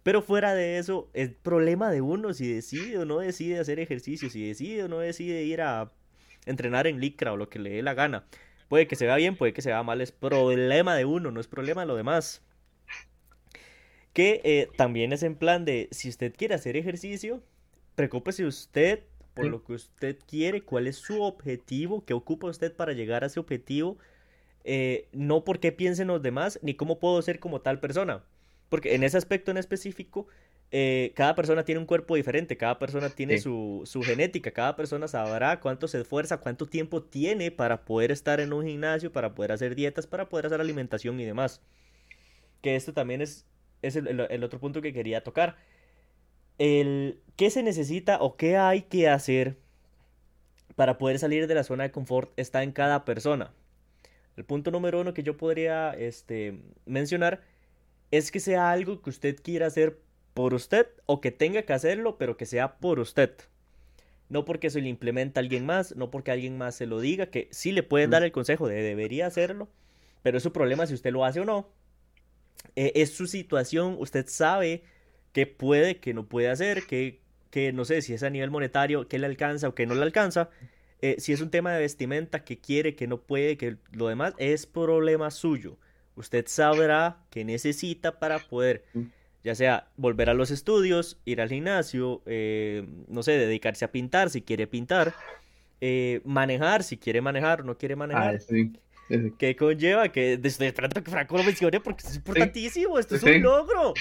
[0.03, 4.29] Pero fuera de eso, es problema de uno si decide o no decide hacer ejercicio,
[4.29, 5.91] si decide o no decide ir a
[6.45, 8.25] entrenar en licra o lo que le dé la gana.
[8.67, 11.39] Puede que se vea bien, puede que se vea mal, es problema de uno, no
[11.39, 12.41] es problema de lo demás.
[14.13, 17.41] Que eh, también es en plan de, si usted quiere hacer ejercicio,
[17.95, 22.91] preocúpese usted por lo que usted quiere, cuál es su objetivo, qué ocupa usted para
[22.91, 23.97] llegar a ese objetivo
[24.63, 28.23] eh, no porque piensen los demás, ni cómo puedo ser como tal persona.
[28.69, 30.27] Porque en ese aspecto en específico,
[30.71, 35.07] eh, cada persona tiene un cuerpo diferente, cada persona tiene su, su, genética, cada persona
[35.07, 39.51] sabrá cuánto se esfuerza, cuánto tiempo tiene para poder estar en un gimnasio, para poder
[39.51, 41.61] hacer dietas, para poder hacer alimentación y demás.
[42.61, 43.45] Que esto también es,
[43.81, 45.57] es el, el otro punto que quería tocar.
[46.57, 49.57] El, ¿Qué se necesita o qué hay que hacer
[50.75, 53.53] para poder salir de la zona de confort está en cada persona.
[54.37, 57.41] El punto número uno que yo podría este, mencionar
[58.11, 59.99] es que sea algo que usted quiera hacer
[60.33, 63.31] por usted o que tenga que hacerlo, pero que sea por usted.
[64.29, 67.49] No porque se lo implementa alguien más, no porque alguien más se lo diga, que
[67.51, 69.67] sí le pueden dar el consejo de debería hacerlo,
[70.23, 71.67] pero es su problema si usted lo hace o no.
[72.75, 74.83] Eh, es su situación, usted sabe
[75.33, 77.19] qué puede, qué no puede hacer, que,
[77.73, 80.49] no sé si es a nivel monetario, qué le alcanza o qué no le alcanza.
[81.01, 84.33] Eh, si es un tema de vestimenta que quiere, que no puede, que lo demás
[84.37, 85.77] es problema suyo.
[86.15, 88.83] Usted sabrá qué necesita para poder,
[89.43, 94.29] ya sea volver a los estudios, ir al gimnasio, eh, no sé, dedicarse a pintar
[94.29, 95.13] si quiere pintar,
[96.23, 98.35] manejar si quiere manejar o no quiere manejar.
[98.35, 98.79] Ah,
[99.37, 103.41] que conlleva que estoy esperando que Franco lo mencione porque es importantísimo, esto es un
[103.41, 103.93] logro.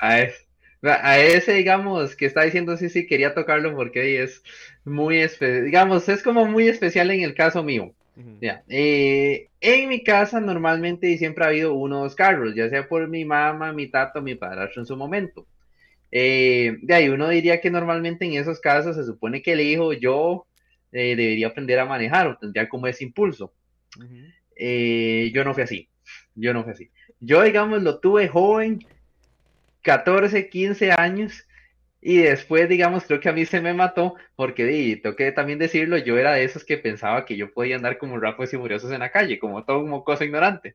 [0.00, 0.44] Es
[0.90, 4.42] a ese, digamos, que está diciendo sí, sí, quería tocarlo porque es
[4.84, 7.94] muy, digamos, es como muy especial en el caso mío.
[8.40, 8.62] ya.
[8.68, 13.72] Eh, en mi casa normalmente siempre ha habido unos carros, ya sea por mi mamá,
[13.72, 15.46] mi tato, mi padrastro en su momento.
[16.10, 19.92] Eh, de ahí uno diría que normalmente en esos casos se supone que el hijo,
[19.94, 20.46] yo
[20.92, 23.52] eh, debería aprender a manejar o tendría como ese impulso.
[24.56, 25.88] Eh, yo no fui así,
[26.34, 26.90] yo no fui así.
[27.20, 28.84] Yo, digamos, lo tuve joven,
[29.82, 31.46] 14, 15 años,
[32.06, 35.58] y después, digamos, creo que a mí se me mató, porque, y, tengo que también
[35.58, 38.92] decirlo, yo era de esos que pensaba que yo podía andar como rápidos y furiosos
[38.92, 40.74] en la calle, como todo un mocoso ignorante.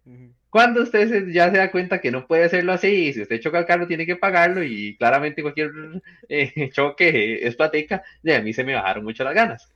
[0.50, 3.60] Cuando usted ya se da cuenta que no puede hacerlo así, y si usted choca
[3.60, 5.70] el carro tiene que pagarlo, y claramente cualquier
[6.30, 9.70] eh, choque es platica, de a mí se me bajaron mucho las ganas.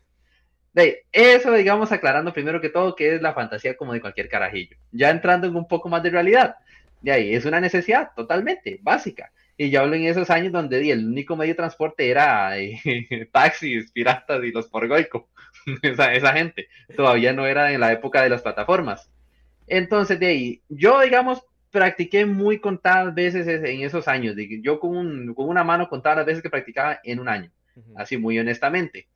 [0.73, 4.75] De eso, digamos, aclarando primero que todo que es la fantasía como de cualquier carajillo.
[4.91, 6.55] Ya entrando en un poco más de realidad.
[7.01, 9.31] De ahí, es una necesidad totalmente básica.
[9.55, 12.79] Y yo hablo en esos años donde el único medio de transporte era eh,
[13.31, 15.29] taxis, piratas y los porgoico.
[15.81, 16.67] esa, esa gente.
[16.95, 19.09] Todavía no era en la época de las plataformas.
[19.67, 24.35] Entonces, de ahí, yo, digamos, practiqué muy contadas veces en esos años.
[24.61, 27.51] Yo con, un, con una mano contaba las veces que practicaba en un año.
[27.95, 29.07] Así, muy honestamente.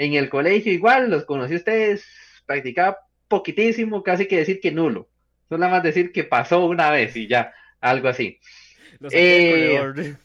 [0.00, 2.06] En el colegio igual, los conocí a ustedes,
[2.46, 2.96] practicaba
[3.28, 5.10] poquitísimo, casi que decir que nulo.
[5.46, 8.40] Solo más decir que pasó una vez y ya, algo así.
[9.12, 10.16] Eh,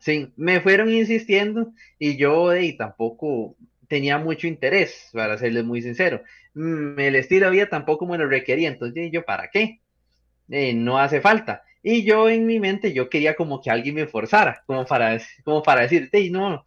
[0.00, 3.54] sí, me fueron insistiendo y yo y tampoco
[3.86, 6.24] tenía mucho interés, para serles muy sincero.
[6.54, 9.78] Mm, el estilo de vida tampoco me lo requería, entonces yo, ¿para qué?
[10.50, 11.62] Eh, no hace falta.
[11.82, 15.62] Y yo en mi mente, yo quería como que alguien me forzara, como para, como
[15.62, 16.64] para decir, hey, no,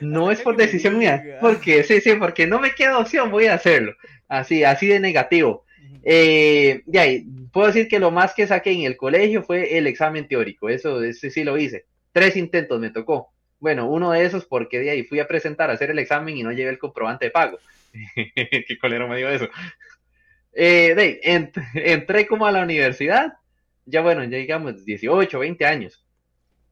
[0.00, 3.54] no es por decisión mía, porque sí, sí, porque no me queda opción, voy a
[3.54, 3.94] hacerlo.
[4.28, 5.64] Así, así de negativo.
[6.04, 9.86] Eh, de ahí, puedo decir que lo más que saqué en el colegio fue el
[9.86, 11.86] examen teórico, eso, ese sí lo hice.
[12.12, 13.32] Tres intentos me tocó.
[13.60, 16.42] Bueno, uno de esos porque de ahí fui a presentar a hacer el examen y
[16.42, 17.58] no llevé el comprobante de pago.
[18.14, 19.48] Qué colero me dio eso.
[20.52, 21.20] Eh, de ahí,
[21.74, 23.34] entré como a la universidad,
[23.88, 26.04] ya bueno, ya digamos 18, 20 años.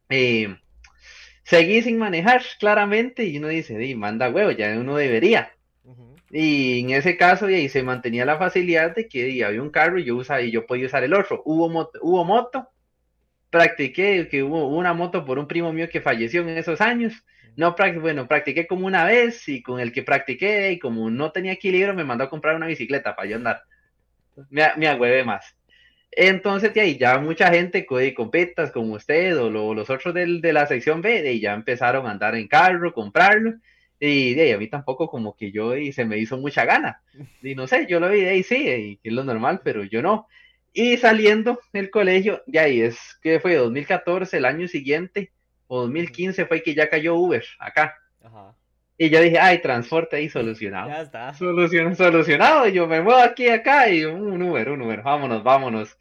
[0.08, 0.56] Eh,
[1.42, 5.52] seguí sin manejar claramente y uno dice, di, manda huevo, ya uno debería.
[6.30, 10.04] Y en ese caso, y se mantenía la facilidad de que había un carro y
[10.04, 11.40] yo, usaba, y yo podía usar el otro.
[11.44, 12.68] Hubo moto, hubo moto,
[13.50, 17.24] practiqué, que hubo una moto por un primo mío que falleció en esos años.
[17.56, 21.52] No, bueno, practiqué como una vez y con el que practiqué y como no tenía
[21.52, 23.62] equilibrio me mandó a comprar una bicicleta para yo andar.
[24.50, 25.55] Me, me agüevé más.
[26.18, 30.66] Entonces, ahí ya mucha gente con petas como usted o los otros del, de la
[30.66, 33.54] sección B, de ya empezaron a andar en carro, comprarlo
[33.98, 37.02] y de a mí tampoco como que yo y se me hizo mucha gana.
[37.42, 40.26] Y no sé, yo lo vi de sí, es lo normal, pero yo no.
[40.72, 45.32] Y saliendo del colegio, de ahí es que fue 2014, el año siguiente,
[45.68, 47.96] o 2015 fue que ya cayó Uber acá.
[48.98, 50.88] Y yo dije, ay, transporte ahí solucionado.
[50.88, 51.34] Ya está.
[51.34, 52.68] Solucionado, solucionado.
[52.68, 55.98] Yo me muevo aquí, acá y un Uber, un Uber, vámonos, vámonos.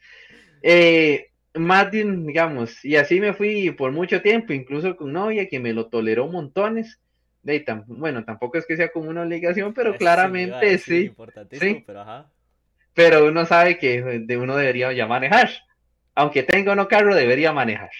[0.61, 5.73] Eh, más digamos, y así me fui por mucho tiempo, incluso con novia que me
[5.73, 6.99] lo toleró montones
[7.87, 11.13] bueno, tampoco es que sea como una obligación, pero claramente sí.
[11.51, 11.83] sí.
[11.85, 12.25] Pero,
[12.93, 15.49] pero uno sabe que de uno debería ya manejar.
[16.15, 17.91] Aunque tenga no carro, debería manejar.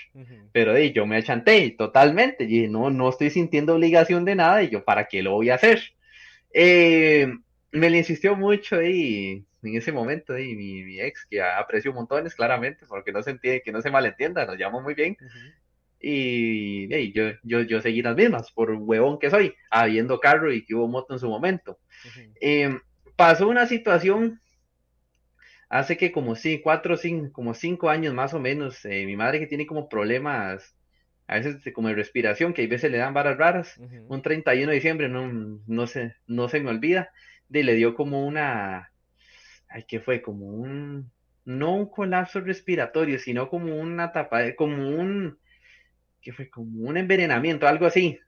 [0.54, 2.46] Pero de, yo me achanté totalmente.
[2.46, 4.64] Y no, no estoy sintiendo obligación de nada.
[4.64, 5.82] Y yo, ¿para qué lo voy a hacer?
[6.54, 7.28] Eh,
[7.72, 12.86] me le insistió mucho y en ese momento y mi, ex, que aprecio montones claramente,
[12.88, 15.18] porque no se entiende, que no se malentienda, nos llamo muy bien.
[16.00, 20.76] Y yo, yo, yo seguí las mismas, por huevón que soy, habiendo carro y que
[20.76, 21.80] hubo moto en su momento.
[22.40, 22.80] Em,
[23.16, 24.40] pasó una situación
[25.80, 29.40] hace que como sí, cuatro, cinco, como cinco años más o menos, eh, mi madre
[29.40, 30.76] que tiene como problemas,
[31.28, 34.76] a veces como de respiración, que a veces le dan varas raras, un 31 de
[34.76, 37.12] diciembre, no, no, se, no se me olvida,
[37.50, 38.92] de, le dio como una,
[39.68, 40.22] ay, ¿qué fue?
[40.22, 41.12] Como un,
[41.44, 45.38] no un colapso respiratorio, sino como una tapa, como un,
[46.22, 48.20] que fue como un envenenamiento, algo así,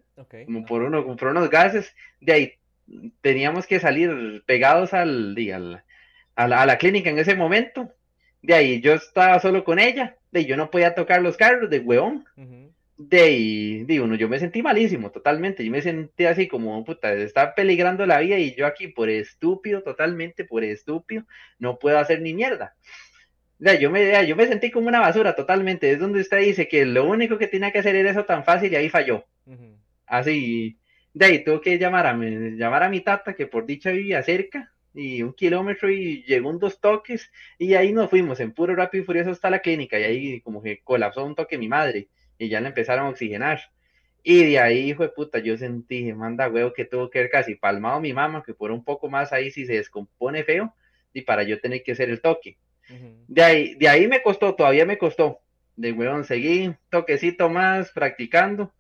[0.46, 2.54] como, por uno, por unos gases, de ahí
[3.22, 5.36] teníamos que salir pegados al,
[6.38, 7.92] a, la, clínica en ese momento,
[8.42, 11.70] de ahí yo estaba solo con ella, de ahí yo no podía tocar los carros
[11.70, 12.26] de hueón,
[12.98, 17.14] de ahí, digo, no, yo me sentí malísimo totalmente, yo me sentí así como, puta,
[17.14, 21.24] está peligrando la vida y yo aquí por estúpido, totalmente por estúpido,
[21.60, 22.76] no puedo hacer ni mierda.
[23.60, 25.92] Yo me, yo me sentí como una basura totalmente.
[25.92, 28.72] Es donde usted dice que lo único que tenía que hacer era eso tan fácil
[28.72, 29.26] y ahí falló.
[30.06, 30.78] Así,
[31.14, 34.22] de ahí tuve que llamar a, mi, llamar a mi tata, que por dicha vivía
[34.22, 38.76] cerca, y un kilómetro y llegó un dos toques, y ahí nos fuimos en puro
[38.76, 42.08] rápido y furioso hasta la clínica, y ahí como que colapsó un toque mi madre,
[42.38, 43.60] y ya le empezaron a oxigenar.
[44.24, 47.56] Y de ahí, hijo de puta, yo sentí, manda huevo, que tuvo que ver casi
[47.56, 50.74] palmado mi mamá, que por un poco más ahí si se descompone feo,
[51.14, 52.58] y para yo tener que hacer el toque
[53.28, 55.42] de, ahí, de ahí me costó, todavía me costó.
[55.76, 58.74] De weón, seguí toquecito más practicando.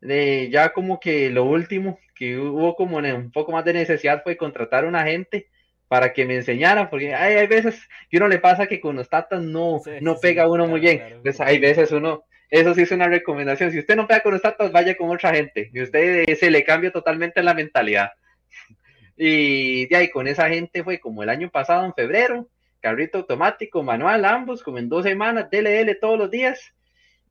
[0.00, 4.36] de ya como que lo último que hubo como un poco más de necesidad fue
[4.36, 5.48] contratar a un agente
[5.90, 9.08] para que me enseñara, porque hay, hay veces que uno le pasa que con los
[9.08, 11.02] tatas no, no pega uno muy bien.
[11.04, 13.72] Entonces hay veces uno, eso sí es una recomendación.
[13.72, 15.68] Si usted no pega con los tatas, vaya con otra gente.
[15.74, 18.12] Y usted se le cambia totalmente la mentalidad.
[19.16, 22.48] Y de ahí con esa gente fue como el año pasado, en febrero,
[22.78, 26.72] carrito automático, manual, ambos, como en dos semanas, DLL todos los días.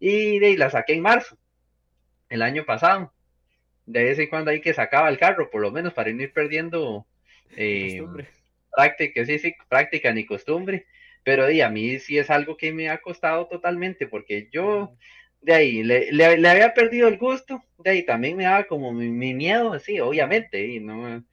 [0.02, 1.38] Y de ahí la saqué en marzo
[2.28, 3.14] el año pasado.
[3.86, 7.08] De vez en cuando hay que sacaba el carro, por lo menos para ir perdiendo
[7.56, 8.06] eh,
[8.76, 10.86] práctica, sí, sí, práctica ni costumbre.
[11.24, 14.96] Pero de a mí sí es algo que me ha costado totalmente, porque yo
[15.42, 19.34] de ahí le, le, había perdido el gusto, de ahí también me daba como mi,
[19.34, 21.24] miedo, sí, obviamente, y no,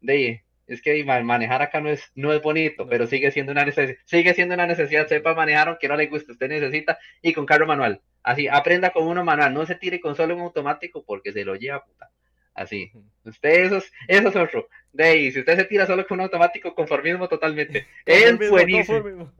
[0.00, 3.64] de ahí, es que manejar acá no es, no es bonito, pero sigue siendo una
[3.64, 7.46] necesidad, sigue siendo una necesidad, sepa manejar aunque no le guste, usted necesita, y con
[7.46, 8.00] carro manual.
[8.22, 11.56] Así, aprenda con uno manual, no se tire con solo un automático porque se lo
[11.56, 12.10] lleva puta.
[12.54, 12.92] Así.
[13.24, 14.68] Usted, eso es, eso es otro.
[14.92, 17.86] De ahí, si usted se tira solo con un automático, conformismo totalmente.
[18.06, 19.32] es buenísimo.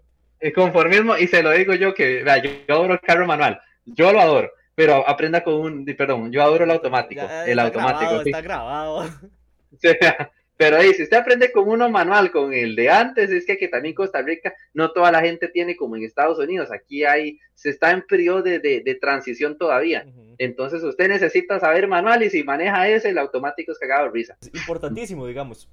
[0.55, 3.61] Conformismo, y se lo digo yo que, vea, yo, adoro el carro manual.
[3.85, 7.23] Yo lo adoro, pero aprenda con un, perdón, yo adoro el automático.
[7.47, 8.23] el automático.
[8.23, 9.09] Está grabado.
[10.63, 13.67] Pero ahí, si usted aprende con uno manual, con el de antes, es que, que
[13.67, 16.71] también Costa Rica, no toda la gente tiene como en Estados Unidos.
[16.71, 20.07] Aquí hay, se está en periodo de, de, transición todavía.
[20.39, 24.37] Entonces usted necesita saber manual y si maneja ese, el automático es cagado de risa.
[24.55, 25.69] Importantísimo, digamos.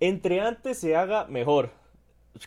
[0.00, 1.70] Entre antes se haga mejor.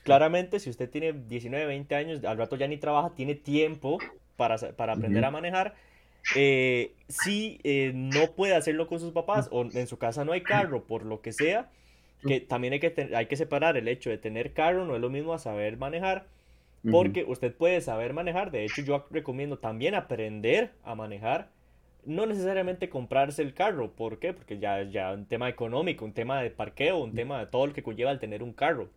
[0.04, 3.98] Claramente, si usted tiene 19, 20 años, al rato ya ni trabaja, tiene tiempo
[4.36, 5.74] para, para aprender a manejar
[6.36, 10.42] eh, si eh, no puede hacerlo con sus papás o en su casa no hay
[10.42, 11.70] carro, por lo que sea,
[12.26, 15.10] que también hay que, hay que separar el hecho de tener carro, no es lo
[15.10, 16.28] mismo a saber manejar,
[16.90, 21.50] porque usted puede saber manejar, de hecho yo recomiendo también aprender a manejar,
[22.06, 24.34] no necesariamente comprarse el carro, ¿por qué?
[24.34, 27.68] Porque ya es ya un tema económico, un tema de parqueo, un tema de todo
[27.68, 28.90] lo que conlleva el tener un carro,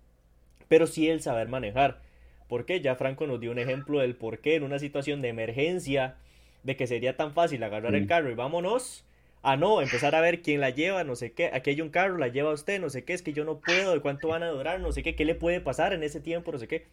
[0.69, 2.01] pero sí el saber manejar.
[2.49, 2.81] ¿Por qué?
[2.81, 6.17] Ya Franco nos dio un ejemplo del por qué en una situación de emergencia
[6.64, 9.05] de que sería tan fácil agarrar el carro y vámonos.
[9.42, 11.50] a no, empezar a ver quién la lleva, no sé qué.
[11.53, 13.92] Aquí hay un carro, la lleva usted, no sé qué, es que yo no puedo,
[13.92, 16.50] de cuánto van a durar, no sé qué, qué le puede pasar en ese tiempo,
[16.50, 16.87] no sé qué.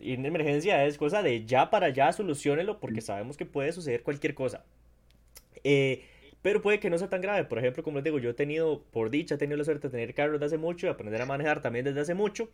[0.00, 4.02] Y en emergencia es cosa de ya para allá, solucionelo, porque sabemos que puede suceder
[4.02, 4.64] cualquier cosa.
[5.62, 6.02] Eh,
[6.40, 7.44] pero puede que no sea tan grave.
[7.44, 9.92] Por ejemplo, como les digo, yo he tenido, por dicha, he tenido la suerte de
[9.92, 12.48] tener carro desde hace mucho y aprender a manejar también desde hace mucho.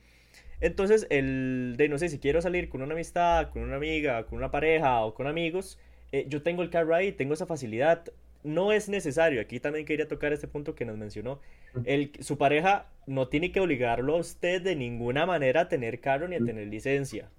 [0.60, 4.38] Entonces, el de no sé si quiero salir con una amistad, con una amiga, con
[4.38, 5.78] una pareja o con amigos,
[6.12, 8.04] eh, yo tengo el carro ahí, tengo esa facilidad.
[8.44, 11.40] No es necesario, aquí también quería tocar este punto que nos mencionó.
[11.84, 16.28] El, su pareja no tiene que obligarlo a usted de ninguna manera a tener carro
[16.28, 17.30] ni a tener licencia.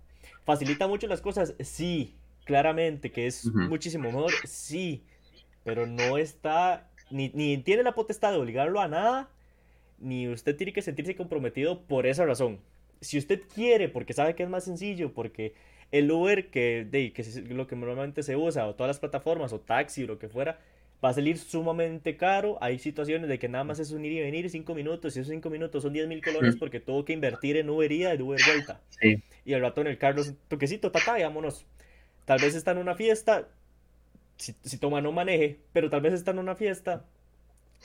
[0.44, 1.56] ¿Facilita mucho las cosas?
[1.60, 5.04] Sí, claramente, que es muchísimo mejor, sí,
[5.64, 9.30] pero no está, ni, ni tiene la potestad de obligarlo a nada,
[10.00, 12.60] ni usted tiene que sentirse comprometido por esa razón.
[13.02, 15.54] Si usted quiere, porque sabe que es más sencillo, porque
[15.92, 19.54] el Uber, que, de, que es lo que normalmente se usa, o todas las plataformas,
[19.54, 20.60] o taxi, o lo que fuera,
[21.04, 22.58] va a salir sumamente caro.
[22.62, 25.32] Hay situaciones de que nada más es un ir y venir cinco minutos, y esos
[25.32, 28.40] cinco minutos son 10 mil colones porque tuvo que invertir en Uber ida y Uber
[28.46, 28.82] vuelta.
[29.46, 31.66] Y al rato en el carro, toquecito, tata, vámonos.
[32.26, 33.48] Tal vez está en una fiesta,
[34.38, 37.04] si, si, toma no maneje, pero tal vez está en una fiesta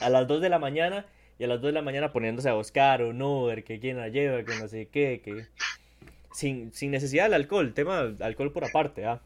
[0.00, 1.06] a las 2 de la mañana
[1.38, 4.08] y a las 2 de la mañana poniéndose a buscar un Uber, que quién la
[4.08, 5.46] lleva, que no sé qué, que
[6.34, 9.22] sin, necesidad del alcohol, tema alcohol por aparte, ¿ah?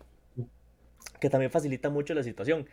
[1.20, 2.66] que también facilita mucho la situación.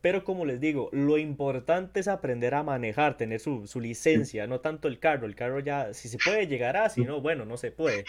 [0.00, 4.88] Pero como les digo, lo importante es aprender a manejar, tener su, licencia, no tanto
[4.88, 5.26] el carro.
[5.26, 8.04] El carro ya, si se puede, llegará, si no, bueno, no se puede.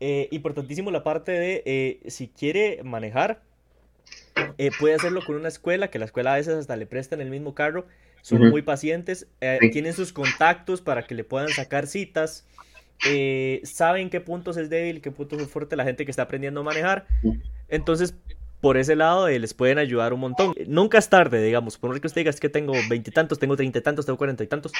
[0.00, 3.42] Eh, importantísimo la parte de, eh, si quiere manejar,
[4.56, 7.28] eh, puede hacerlo con una escuela, que la escuela a veces hasta le prestan el
[7.28, 7.86] mismo carro,
[8.22, 9.28] son muy pacientes,
[9.72, 12.46] tienen sus contactos para que le puedan sacar citas.
[13.04, 16.60] Eh, saben qué puntos es débil, qué puntos es fuerte la gente que está aprendiendo
[16.60, 17.06] a manejar.
[17.68, 18.14] Entonces,
[18.60, 20.54] por ese lado eh, les pueden ayudar un montón.
[20.66, 23.82] Nunca es tarde, digamos, por que usted diga es que tengo veintitantos, tengo treinta y
[23.82, 24.72] tantos, tengo cuarenta y tantos.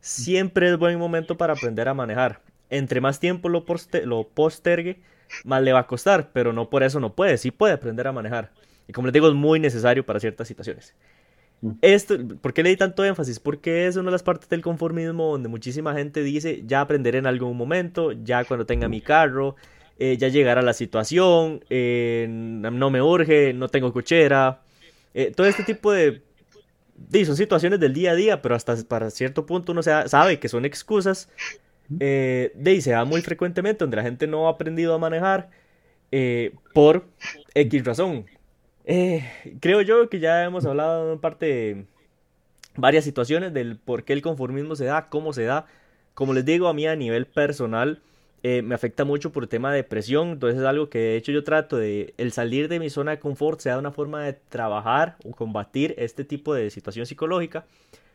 [0.00, 2.40] Siempre es buen momento para aprender a manejar.
[2.68, 3.64] Entre más tiempo lo,
[4.04, 5.00] lo postergue,
[5.44, 8.12] más le va a costar, pero no por eso no puede, sí puede aprender a
[8.12, 8.50] manejar.
[8.88, 10.94] Y como les digo, es muy necesario para ciertas situaciones.
[11.80, 13.38] Esto, ¿Por qué le di tanto énfasis?
[13.38, 17.26] Porque es una de las partes del conformismo donde muchísima gente dice, ya aprenderé en
[17.26, 19.54] algún momento, ya cuando tenga mi carro,
[19.98, 24.62] eh, ya llegará la situación, eh, no me urge, no tengo cochera.
[25.14, 26.22] Eh, todo este tipo de,
[27.24, 30.64] Son situaciones del día a día, pero hasta para cierto punto uno sabe que son
[30.64, 31.28] excusas.
[31.88, 35.50] de y se da muy frecuentemente donde la gente no ha aprendido a manejar
[36.72, 37.06] por
[37.54, 38.26] X razón
[38.84, 39.24] Eh,
[39.60, 41.86] creo yo que ya hemos hablado en parte
[42.76, 45.66] varias situaciones del por qué el conformismo se da, cómo se da.
[46.14, 48.02] Como les digo, a mí a nivel personal
[48.42, 51.32] eh, me afecta mucho por el tema de depresión, entonces es algo que de hecho
[51.32, 55.16] yo trato de, el salir de mi zona de confort sea una forma de trabajar
[55.24, 57.66] o combatir este tipo de situación psicológica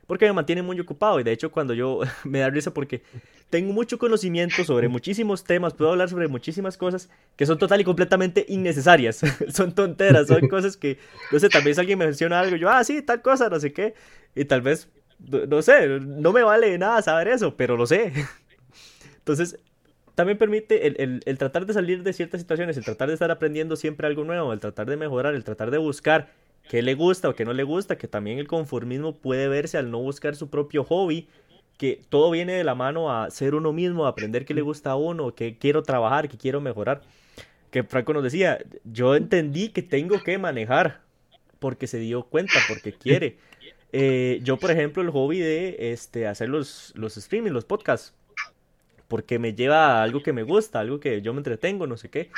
[0.07, 3.03] porque me mantiene muy ocupado y de hecho cuando yo me da risa porque
[3.49, 7.83] tengo mucho conocimiento sobre muchísimos temas, puedo hablar sobre muchísimas cosas que son total y
[7.83, 10.97] completamente innecesarias, son tonteras, son cosas que,
[11.31, 13.71] no sé, tal vez alguien me menciona algo, yo, ah, sí, tal cosa, no sé
[13.71, 13.93] qué,
[14.35, 14.89] y tal vez,
[15.19, 18.13] no, sé, no me vale nada saber eso, pero lo sé.
[19.17, 19.57] Entonces,
[20.13, 23.75] también permite el, el tratar de salir de ciertas situaciones, el tratar de estar aprendiendo
[23.75, 26.29] siempre algo nuevo, el tratar de mejorar, el tratar de buscar
[26.69, 29.91] qué le gusta o qué no le gusta, que también el conformismo puede verse al
[29.91, 31.27] no buscar su propio hobby,
[31.77, 34.91] que todo viene de la mano a ser uno mismo, a aprender qué le gusta
[34.91, 37.01] a uno, qué quiero trabajar, qué quiero mejorar.
[37.71, 41.01] Que Franco nos decía, yo entendí que tengo que manejar
[41.59, 43.37] porque se dio cuenta, porque quiere.
[43.91, 48.13] Eh, yo, por ejemplo, el hobby de este, hacer los, los streaming, los podcasts,
[49.07, 52.09] porque me lleva a algo que me gusta, algo que yo me entretengo, no sé
[52.09, 52.29] qué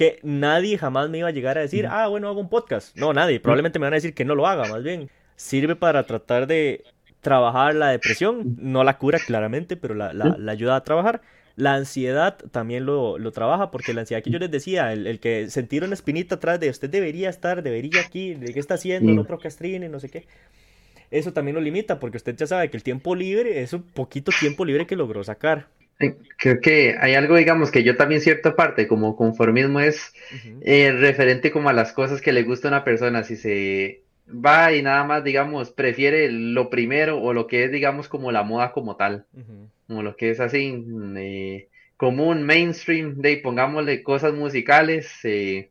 [0.00, 2.96] que nadie jamás me iba a llegar a decir, ah, bueno, hago un podcast.
[2.96, 3.38] No, nadie.
[3.38, 5.10] Probablemente me van a decir que no lo haga, más bien.
[5.36, 6.84] Sirve para tratar de
[7.20, 11.20] trabajar la depresión, no la cura claramente, pero la, la, ayuda a trabajar.
[11.54, 15.20] La ansiedad también lo, lo, trabaja, porque la ansiedad que yo les decía, el, el,
[15.20, 19.12] que sentir una espinita atrás de usted debería estar, debería aquí, de qué está haciendo,
[19.12, 20.24] no procrastine, no sé qué.
[21.10, 24.32] Eso también lo limita, porque usted ya sabe que el tiempo libre es un poquito
[24.40, 25.66] tiempo libre que logró sacar.
[26.38, 30.14] Creo que hay algo, digamos, que yo también cierta parte, como conformismo, es
[30.62, 33.22] eh, referente como a las cosas que le gusta a una persona.
[33.22, 38.08] Si se va y nada más, digamos, prefiere lo primero o lo que es, digamos,
[38.08, 39.26] como la moda como tal,
[39.86, 40.82] como lo que es así,
[41.18, 45.68] eh, común, mainstream, de pongámosle cosas musicales, eh,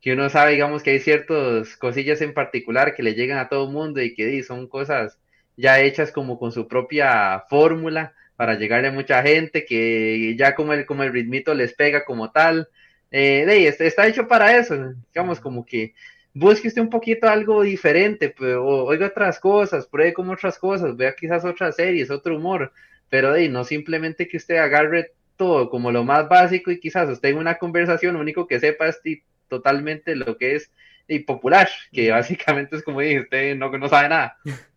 [0.00, 3.66] que uno sabe, digamos, que hay ciertas cosillas en particular que le llegan a todo
[3.66, 5.18] el mundo y que son cosas
[5.58, 10.72] ya hechas como con su propia fórmula para llegarle a mucha gente, que ya como
[10.72, 12.68] el, como el ritmito les pega como tal.
[13.10, 15.94] Eh, está hecho para eso, digamos, como que
[16.34, 20.96] busque usted un poquito algo diferente, pues, o oiga otras cosas, pruebe como otras cosas,
[20.96, 22.72] vea quizás otras series, otro humor,
[23.08, 27.30] pero de no simplemente que usted agarre todo como lo más básico y quizás usted
[27.30, 29.00] en una conversación lo único que sepa es
[29.48, 30.70] totalmente lo que es
[31.08, 34.36] y popular, que básicamente es como dije, usted no, no sabe nada.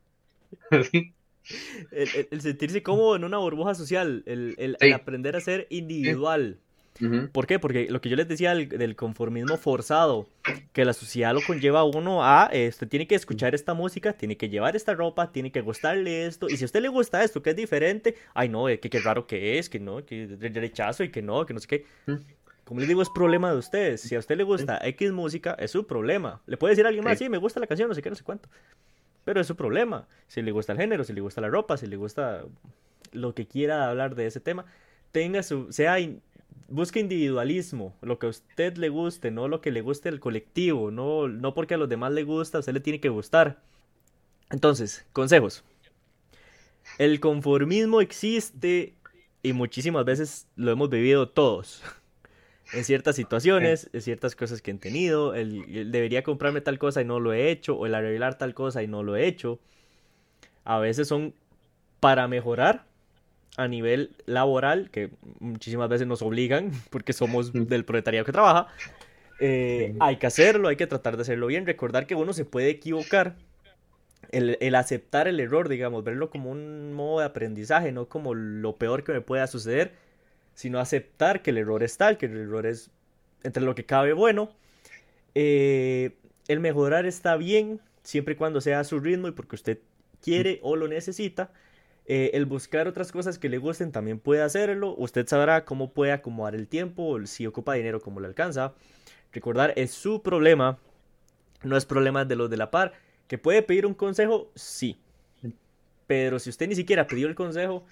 [1.92, 6.60] El, sentirse cómodo en una burbuja social, el, aprender a ser individual.
[7.32, 7.60] ¿Por qué?
[7.60, 10.28] Porque lo que yo les decía del, conformismo forzado,
[10.74, 14.36] que la sociedad lo conlleva a uno a, este, tiene que escuchar esta música, tiene
[14.36, 17.42] que llevar esta ropa, tiene que gustarle esto, y si a usted le gusta esto,
[17.42, 21.04] que es diferente, ay no, eh, que qué raro que es, que no, que rechazo
[21.04, 21.86] y que no, que no sé qué.
[22.66, 24.02] Como les digo, es problema de ustedes.
[24.02, 26.40] Si a usted le gusta X música, es su problema.
[26.46, 28.16] Le puede decir a alguien más, sí, me gusta la canción, no sé qué, no
[28.16, 28.48] sé cuánto.
[29.30, 30.08] Pero es su problema.
[30.28, 32.46] Si le gusta el género, si le gusta la ropa, si le gusta
[33.12, 34.66] lo que quiera hablar de ese tema,
[35.12, 35.98] tenga su, sea,
[36.68, 40.90] busque individualismo, lo que a usted le guste, no lo que le guste al colectivo,
[40.90, 43.62] no, no porque a los demás le gusta, a usted le tiene que gustar.
[44.50, 45.64] Entonces, consejos.
[46.98, 48.96] El conformismo existe
[49.44, 51.84] y muchísimas veces lo hemos vivido todos
[52.74, 57.06] en ciertas situaciones, en ciertas cosas que he tenido, el, debería comprarme tal cosa y
[57.06, 59.60] no lo he hecho, o el arreglar tal cosa y no lo he hecho.
[60.66, 61.34] A veces son
[62.00, 62.86] para mejorar
[63.58, 65.10] a nivel laboral, que
[65.40, 68.68] muchísimas veces nos obligan, porque somos del proletariado que trabaja.
[69.40, 72.70] Eh, hay que hacerlo, hay que tratar de hacerlo bien, recordar que uno se puede
[72.70, 73.36] equivocar,
[74.32, 78.76] el, el, aceptar el error, digamos, verlo como un modo de aprendizaje, no como lo
[78.76, 79.94] peor que me pueda suceder
[80.60, 82.92] sino aceptar que el error es tal, que el error es
[83.44, 84.50] entre lo que cabe bueno.
[85.34, 86.18] Eh,
[86.50, 89.80] el mejorar está bien, siempre y cuando sea a su ritmo y porque usted
[90.22, 91.50] quiere o lo necesita.
[92.08, 94.96] Eh, el buscar otras cosas que le gusten también puede hacerlo.
[94.98, 98.74] Usted sabrá cómo puede acomodar el tiempo, si ocupa dinero, cómo le alcanza.
[99.32, 100.78] Recordar, es su problema,
[101.64, 102.92] no es problema de los de la par.
[103.30, 104.52] ¿Que puede pedir un consejo?
[104.56, 105.00] Sí.
[106.06, 107.86] Pero si usted ni siquiera pidió el consejo,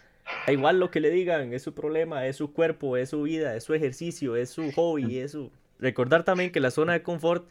[0.46, 3.56] Da igual lo que le digan, es su problema, es su cuerpo, es su vida,
[3.56, 5.52] es su ejercicio, es su hobby, es su...
[5.80, 7.48] Recordar también que la zona de confort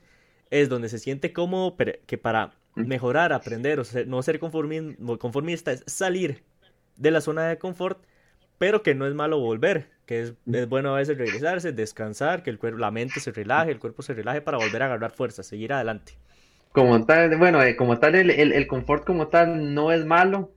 [0.51, 5.85] es donde se siente cómodo, pero que para mejorar, aprender o no ser conformista es
[5.87, 6.43] salir
[6.97, 8.03] de la zona de confort,
[8.59, 12.51] pero que no es malo volver, que es, es bueno a veces regresarse, descansar, que
[12.51, 15.43] el cuerpo, la mente se relaje, el cuerpo se relaje para volver a agarrar fuerza,
[15.43, 16.19] seguir adelante.
[16.77, 20.53] Como tal, bueno, eh, como tal, el, el, confort como tal no es malo,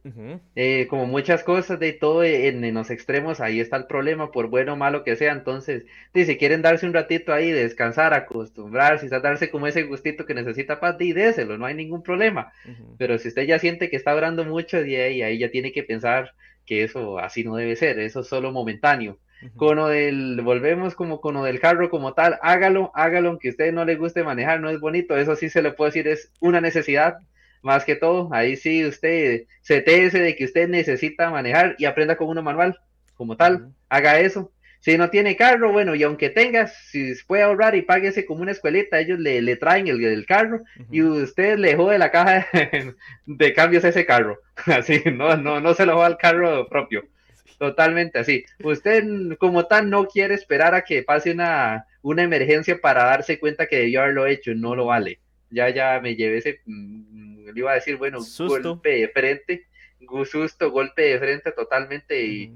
[0.53, 4.49] eh, como muchas cosas de todo en, en, los extremos, ahí está el problema, por
[4.49, 9.21] bueno o malo que sea, entonces, si quieren darse un ratito ahí, descansar, acostumbrarse, a
[9.21, 12.51] darse como ese gustito que necesita paz, y déselo, no hay ningún problema,
[12.97, 15.83] pero si usted ya siente que está orando mucho, y ahí, ahí ya tiene que
[15.83, 16.33] pensar
[16.65, 19.19] que eso así no debe ser, eso es solo momentáneo.
[19.55, 23.51] Con lo del, volvemos como con lo del carro como tal, hágalo, hágalo, aunque a
[23.51, 26.31] usted no le guste manejar, no es bonito, eso sí se le puede decir, es
[26.41, 27.19] una necesidad,
[27.61, 32.17] más que todo, ahí sí usted se ese de que usted necesita manejar y aprenda
[32.17, 32.79] con uno manual,
[33.15, 34.51] como tal, haga eso.
[34.81, 38.53] Si no tiene carro, bueno, y aunque tengas, si puede ahorrar y páguese como una
[38.53, 42.47] escuelita, ellos le, le traen el, el carro y usted le jode la caja
[43.25, 44.39] de, cambios a ese carro.
[44.65, 47.03] Así, no, no, no se lo va al carro propio.
[47.59, 48.45] Totalmente así.
[48.63, 49.03] Usted
[49.37, 53.79] como tal no quiere esperar a que pase una, una emergencia para darse cuenta que
[53.79, 55.19] debió haberlo hecho, no lo vale.
[55.49, 59.67] Ya, ya me llevé ese, mm, le iba a decir, bueno, golpe de frente,
[60.23, 62.55] susto, golpe de frente totalmente y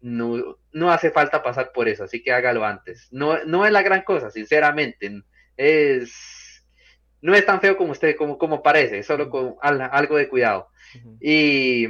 [0.00, 3.08] no, no hace falta pasar por eso, así que hágalo antes.
[3.10, 5.22] No, no es la gran cosa, sinceramente.
[5.56, 6.64] Es,
[7.20, 10.68] no es tan feo como usted, como, como parece, solo con algo de cuidado.
[11.20, 11.88] Y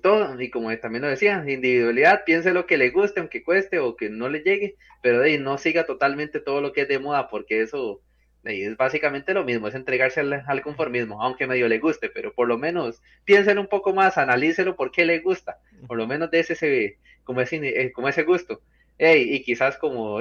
[0.00, 3.96] todo, y como también lo decía, individualidad, piense lo que le guste, aunque cueste o
[3.96, 7.28] que no le llegue, pero de no siga totalmente todo lo que es de moda,
[7.28, 8.00] porque eso
[8.44, 12.58] es básicamente lo mismo, es entregarse al, conformismo, aunque medio le guste, pero por lo
[12.58, 16.98] menos piénselo un poco más, analícelo por qué le gusta, por lo menos de ese,
[17.24, 18.60] como ese, eh, como ese gusto.
[18.98, 20.20] y quizás como,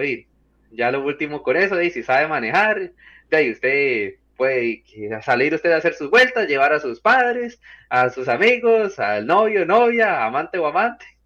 [0.72, 2.92] ya lo último con eso, si sabe manejar,
[3.30, 4.84] de usted puede
[5.22, 9.66] salir usted a hacer sus vueltas, llevar a sus padres, a sus amigos, al novio,
[9.66, 11.06] novia, amante o amante.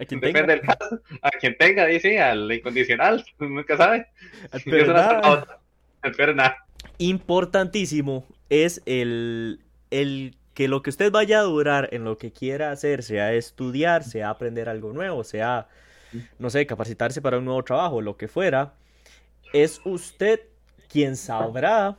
[0.00, 0.46] A quien Depende tenga.
[0.46, 1.00] del caso.
[1.22, 4.08] A quien tenga, dice, al incondicional, nunca sabe.
[6.98, 9.60] Importantísimo es el,
[9.92, 14.02] el que lo que usted vaya a durar en lo que quiera hacer, sea estudiar,
[14.02, 15.68] sea aprender algo nuevo, sea,
[16.40, 18.74] no sé, capacitarse para un nuevo trabajo, lo que fuera,
[19.52, 20.40] es usted
[20.88, 21.96] quien sabrá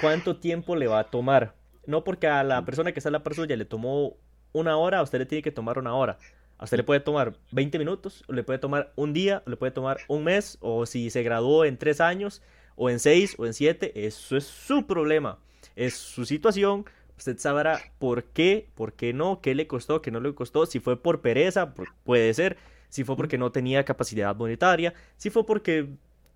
[0.00, 1.54] cuánto tiempo le va a tomar.
[1.86, 4.16] No porque a la persona que está en la par le tomó
[4.52, 6.18] una hora, a usted le tiene que tomar una hora.
[6.58, 9.56] A usted le puede tomar 20 minutos, o le puede tomar un día, o le
[9.56, 12.42] puede tomar un mes, o si se graduó en tres años,
[12.74, 15.38] o en seis, o en siete, eso es su problema.
[15.76, 16.84] Es su situación.
[17.16, 20.66] Usted sabrá por qué, por qué no, qué le costó, qué no le costó.
[20.66, 21.74] Si fue por pereza,
[22.04, 22.56] puede ser.
[22.88, 24.94] Si fue porque no tenía capacidad monetaria.
[25.16, 25.88] Si fue porque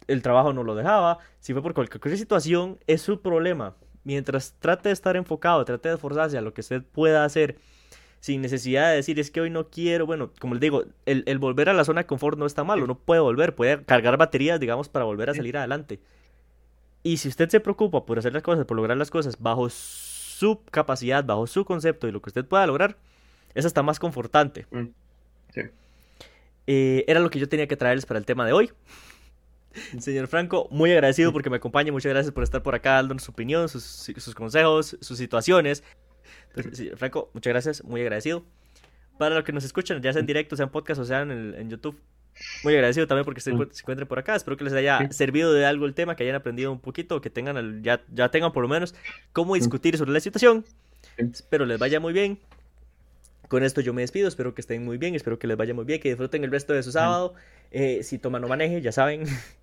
[0.08, 3.76] el trabajo no lo dejaba, si fue por cualquier situación, es su problema.
[4.04, 7.56] Mientras trate de estar enfocado, trate de esforzarse a lo que usted pueda hacer,
[8.20, 11.68] sin necesidad de decir es que hoy no quiero, bueno, como les digo, el, volver
[11.68, 14.88] a la zona de confort no está malo, no puede volver, puede cargar baterías, digamos,
[14.88, 16.00] para volver a salir adelante.
[17.02, 20.62] Y si usted se preocupa por hacer las cosas, por lograr las cosas bajo su
[20.70, 22.96] capacidad, bajo su concepto y lo que usted pueda lograr,
[23.54, 24.66] eso está más confortante.
[24.70, 24.86] Mm,
[26.68, 28.70] eh, era lo que yo tenía que traerles para el tema de hoy.
[29.98, 31.92] Señor Franco, muy agradecido porque me acompaña.
[31.92, 35.82] Muchas gracias por estar por acá dándonos su opinión, sus, consejos, sus situaciones.
[36.72, 38.44] señor Franco, muchas gracias, muy agradecido.
[39.18, 41.70] Para los que nos escuchan, ya sea en directo, sea en podcast o sea en,
[41.70, 42.00] YouTube,
[42.64, 44.34] muy agradecido también porque se, encuentren por acá.
[44.34, 47.30] Espero que les haya servido de algo el tema, que hayan aprendido un poquito, que
[47.30, 48.94] tengan ya, ya tengan por lo menos
[49.32, 50.64] cómo discutir sobre la situación.
[51.16, 52.38] Espero les vaya muy bien.
[53.48, 55.84] Con esto yo me despido, espero que estén muy bien, espero que les vaya muy
[55.84, 57.34] bien, que disfruten el resto de su sábado.
[57.70, 59.24] Eh, si toman o maneje, ya saben.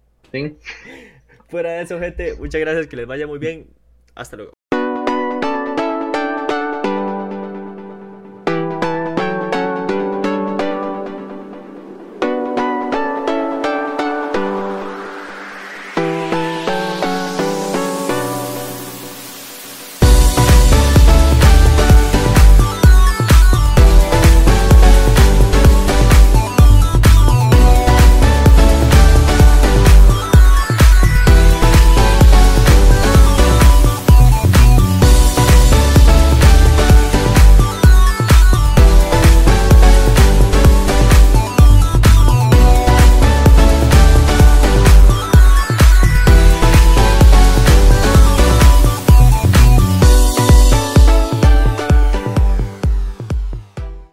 [1.47, 3.67] Fuera de eso, gente, muchas gracias, que les vaya muy bien.
[4.15, 4.59] Hasta luego.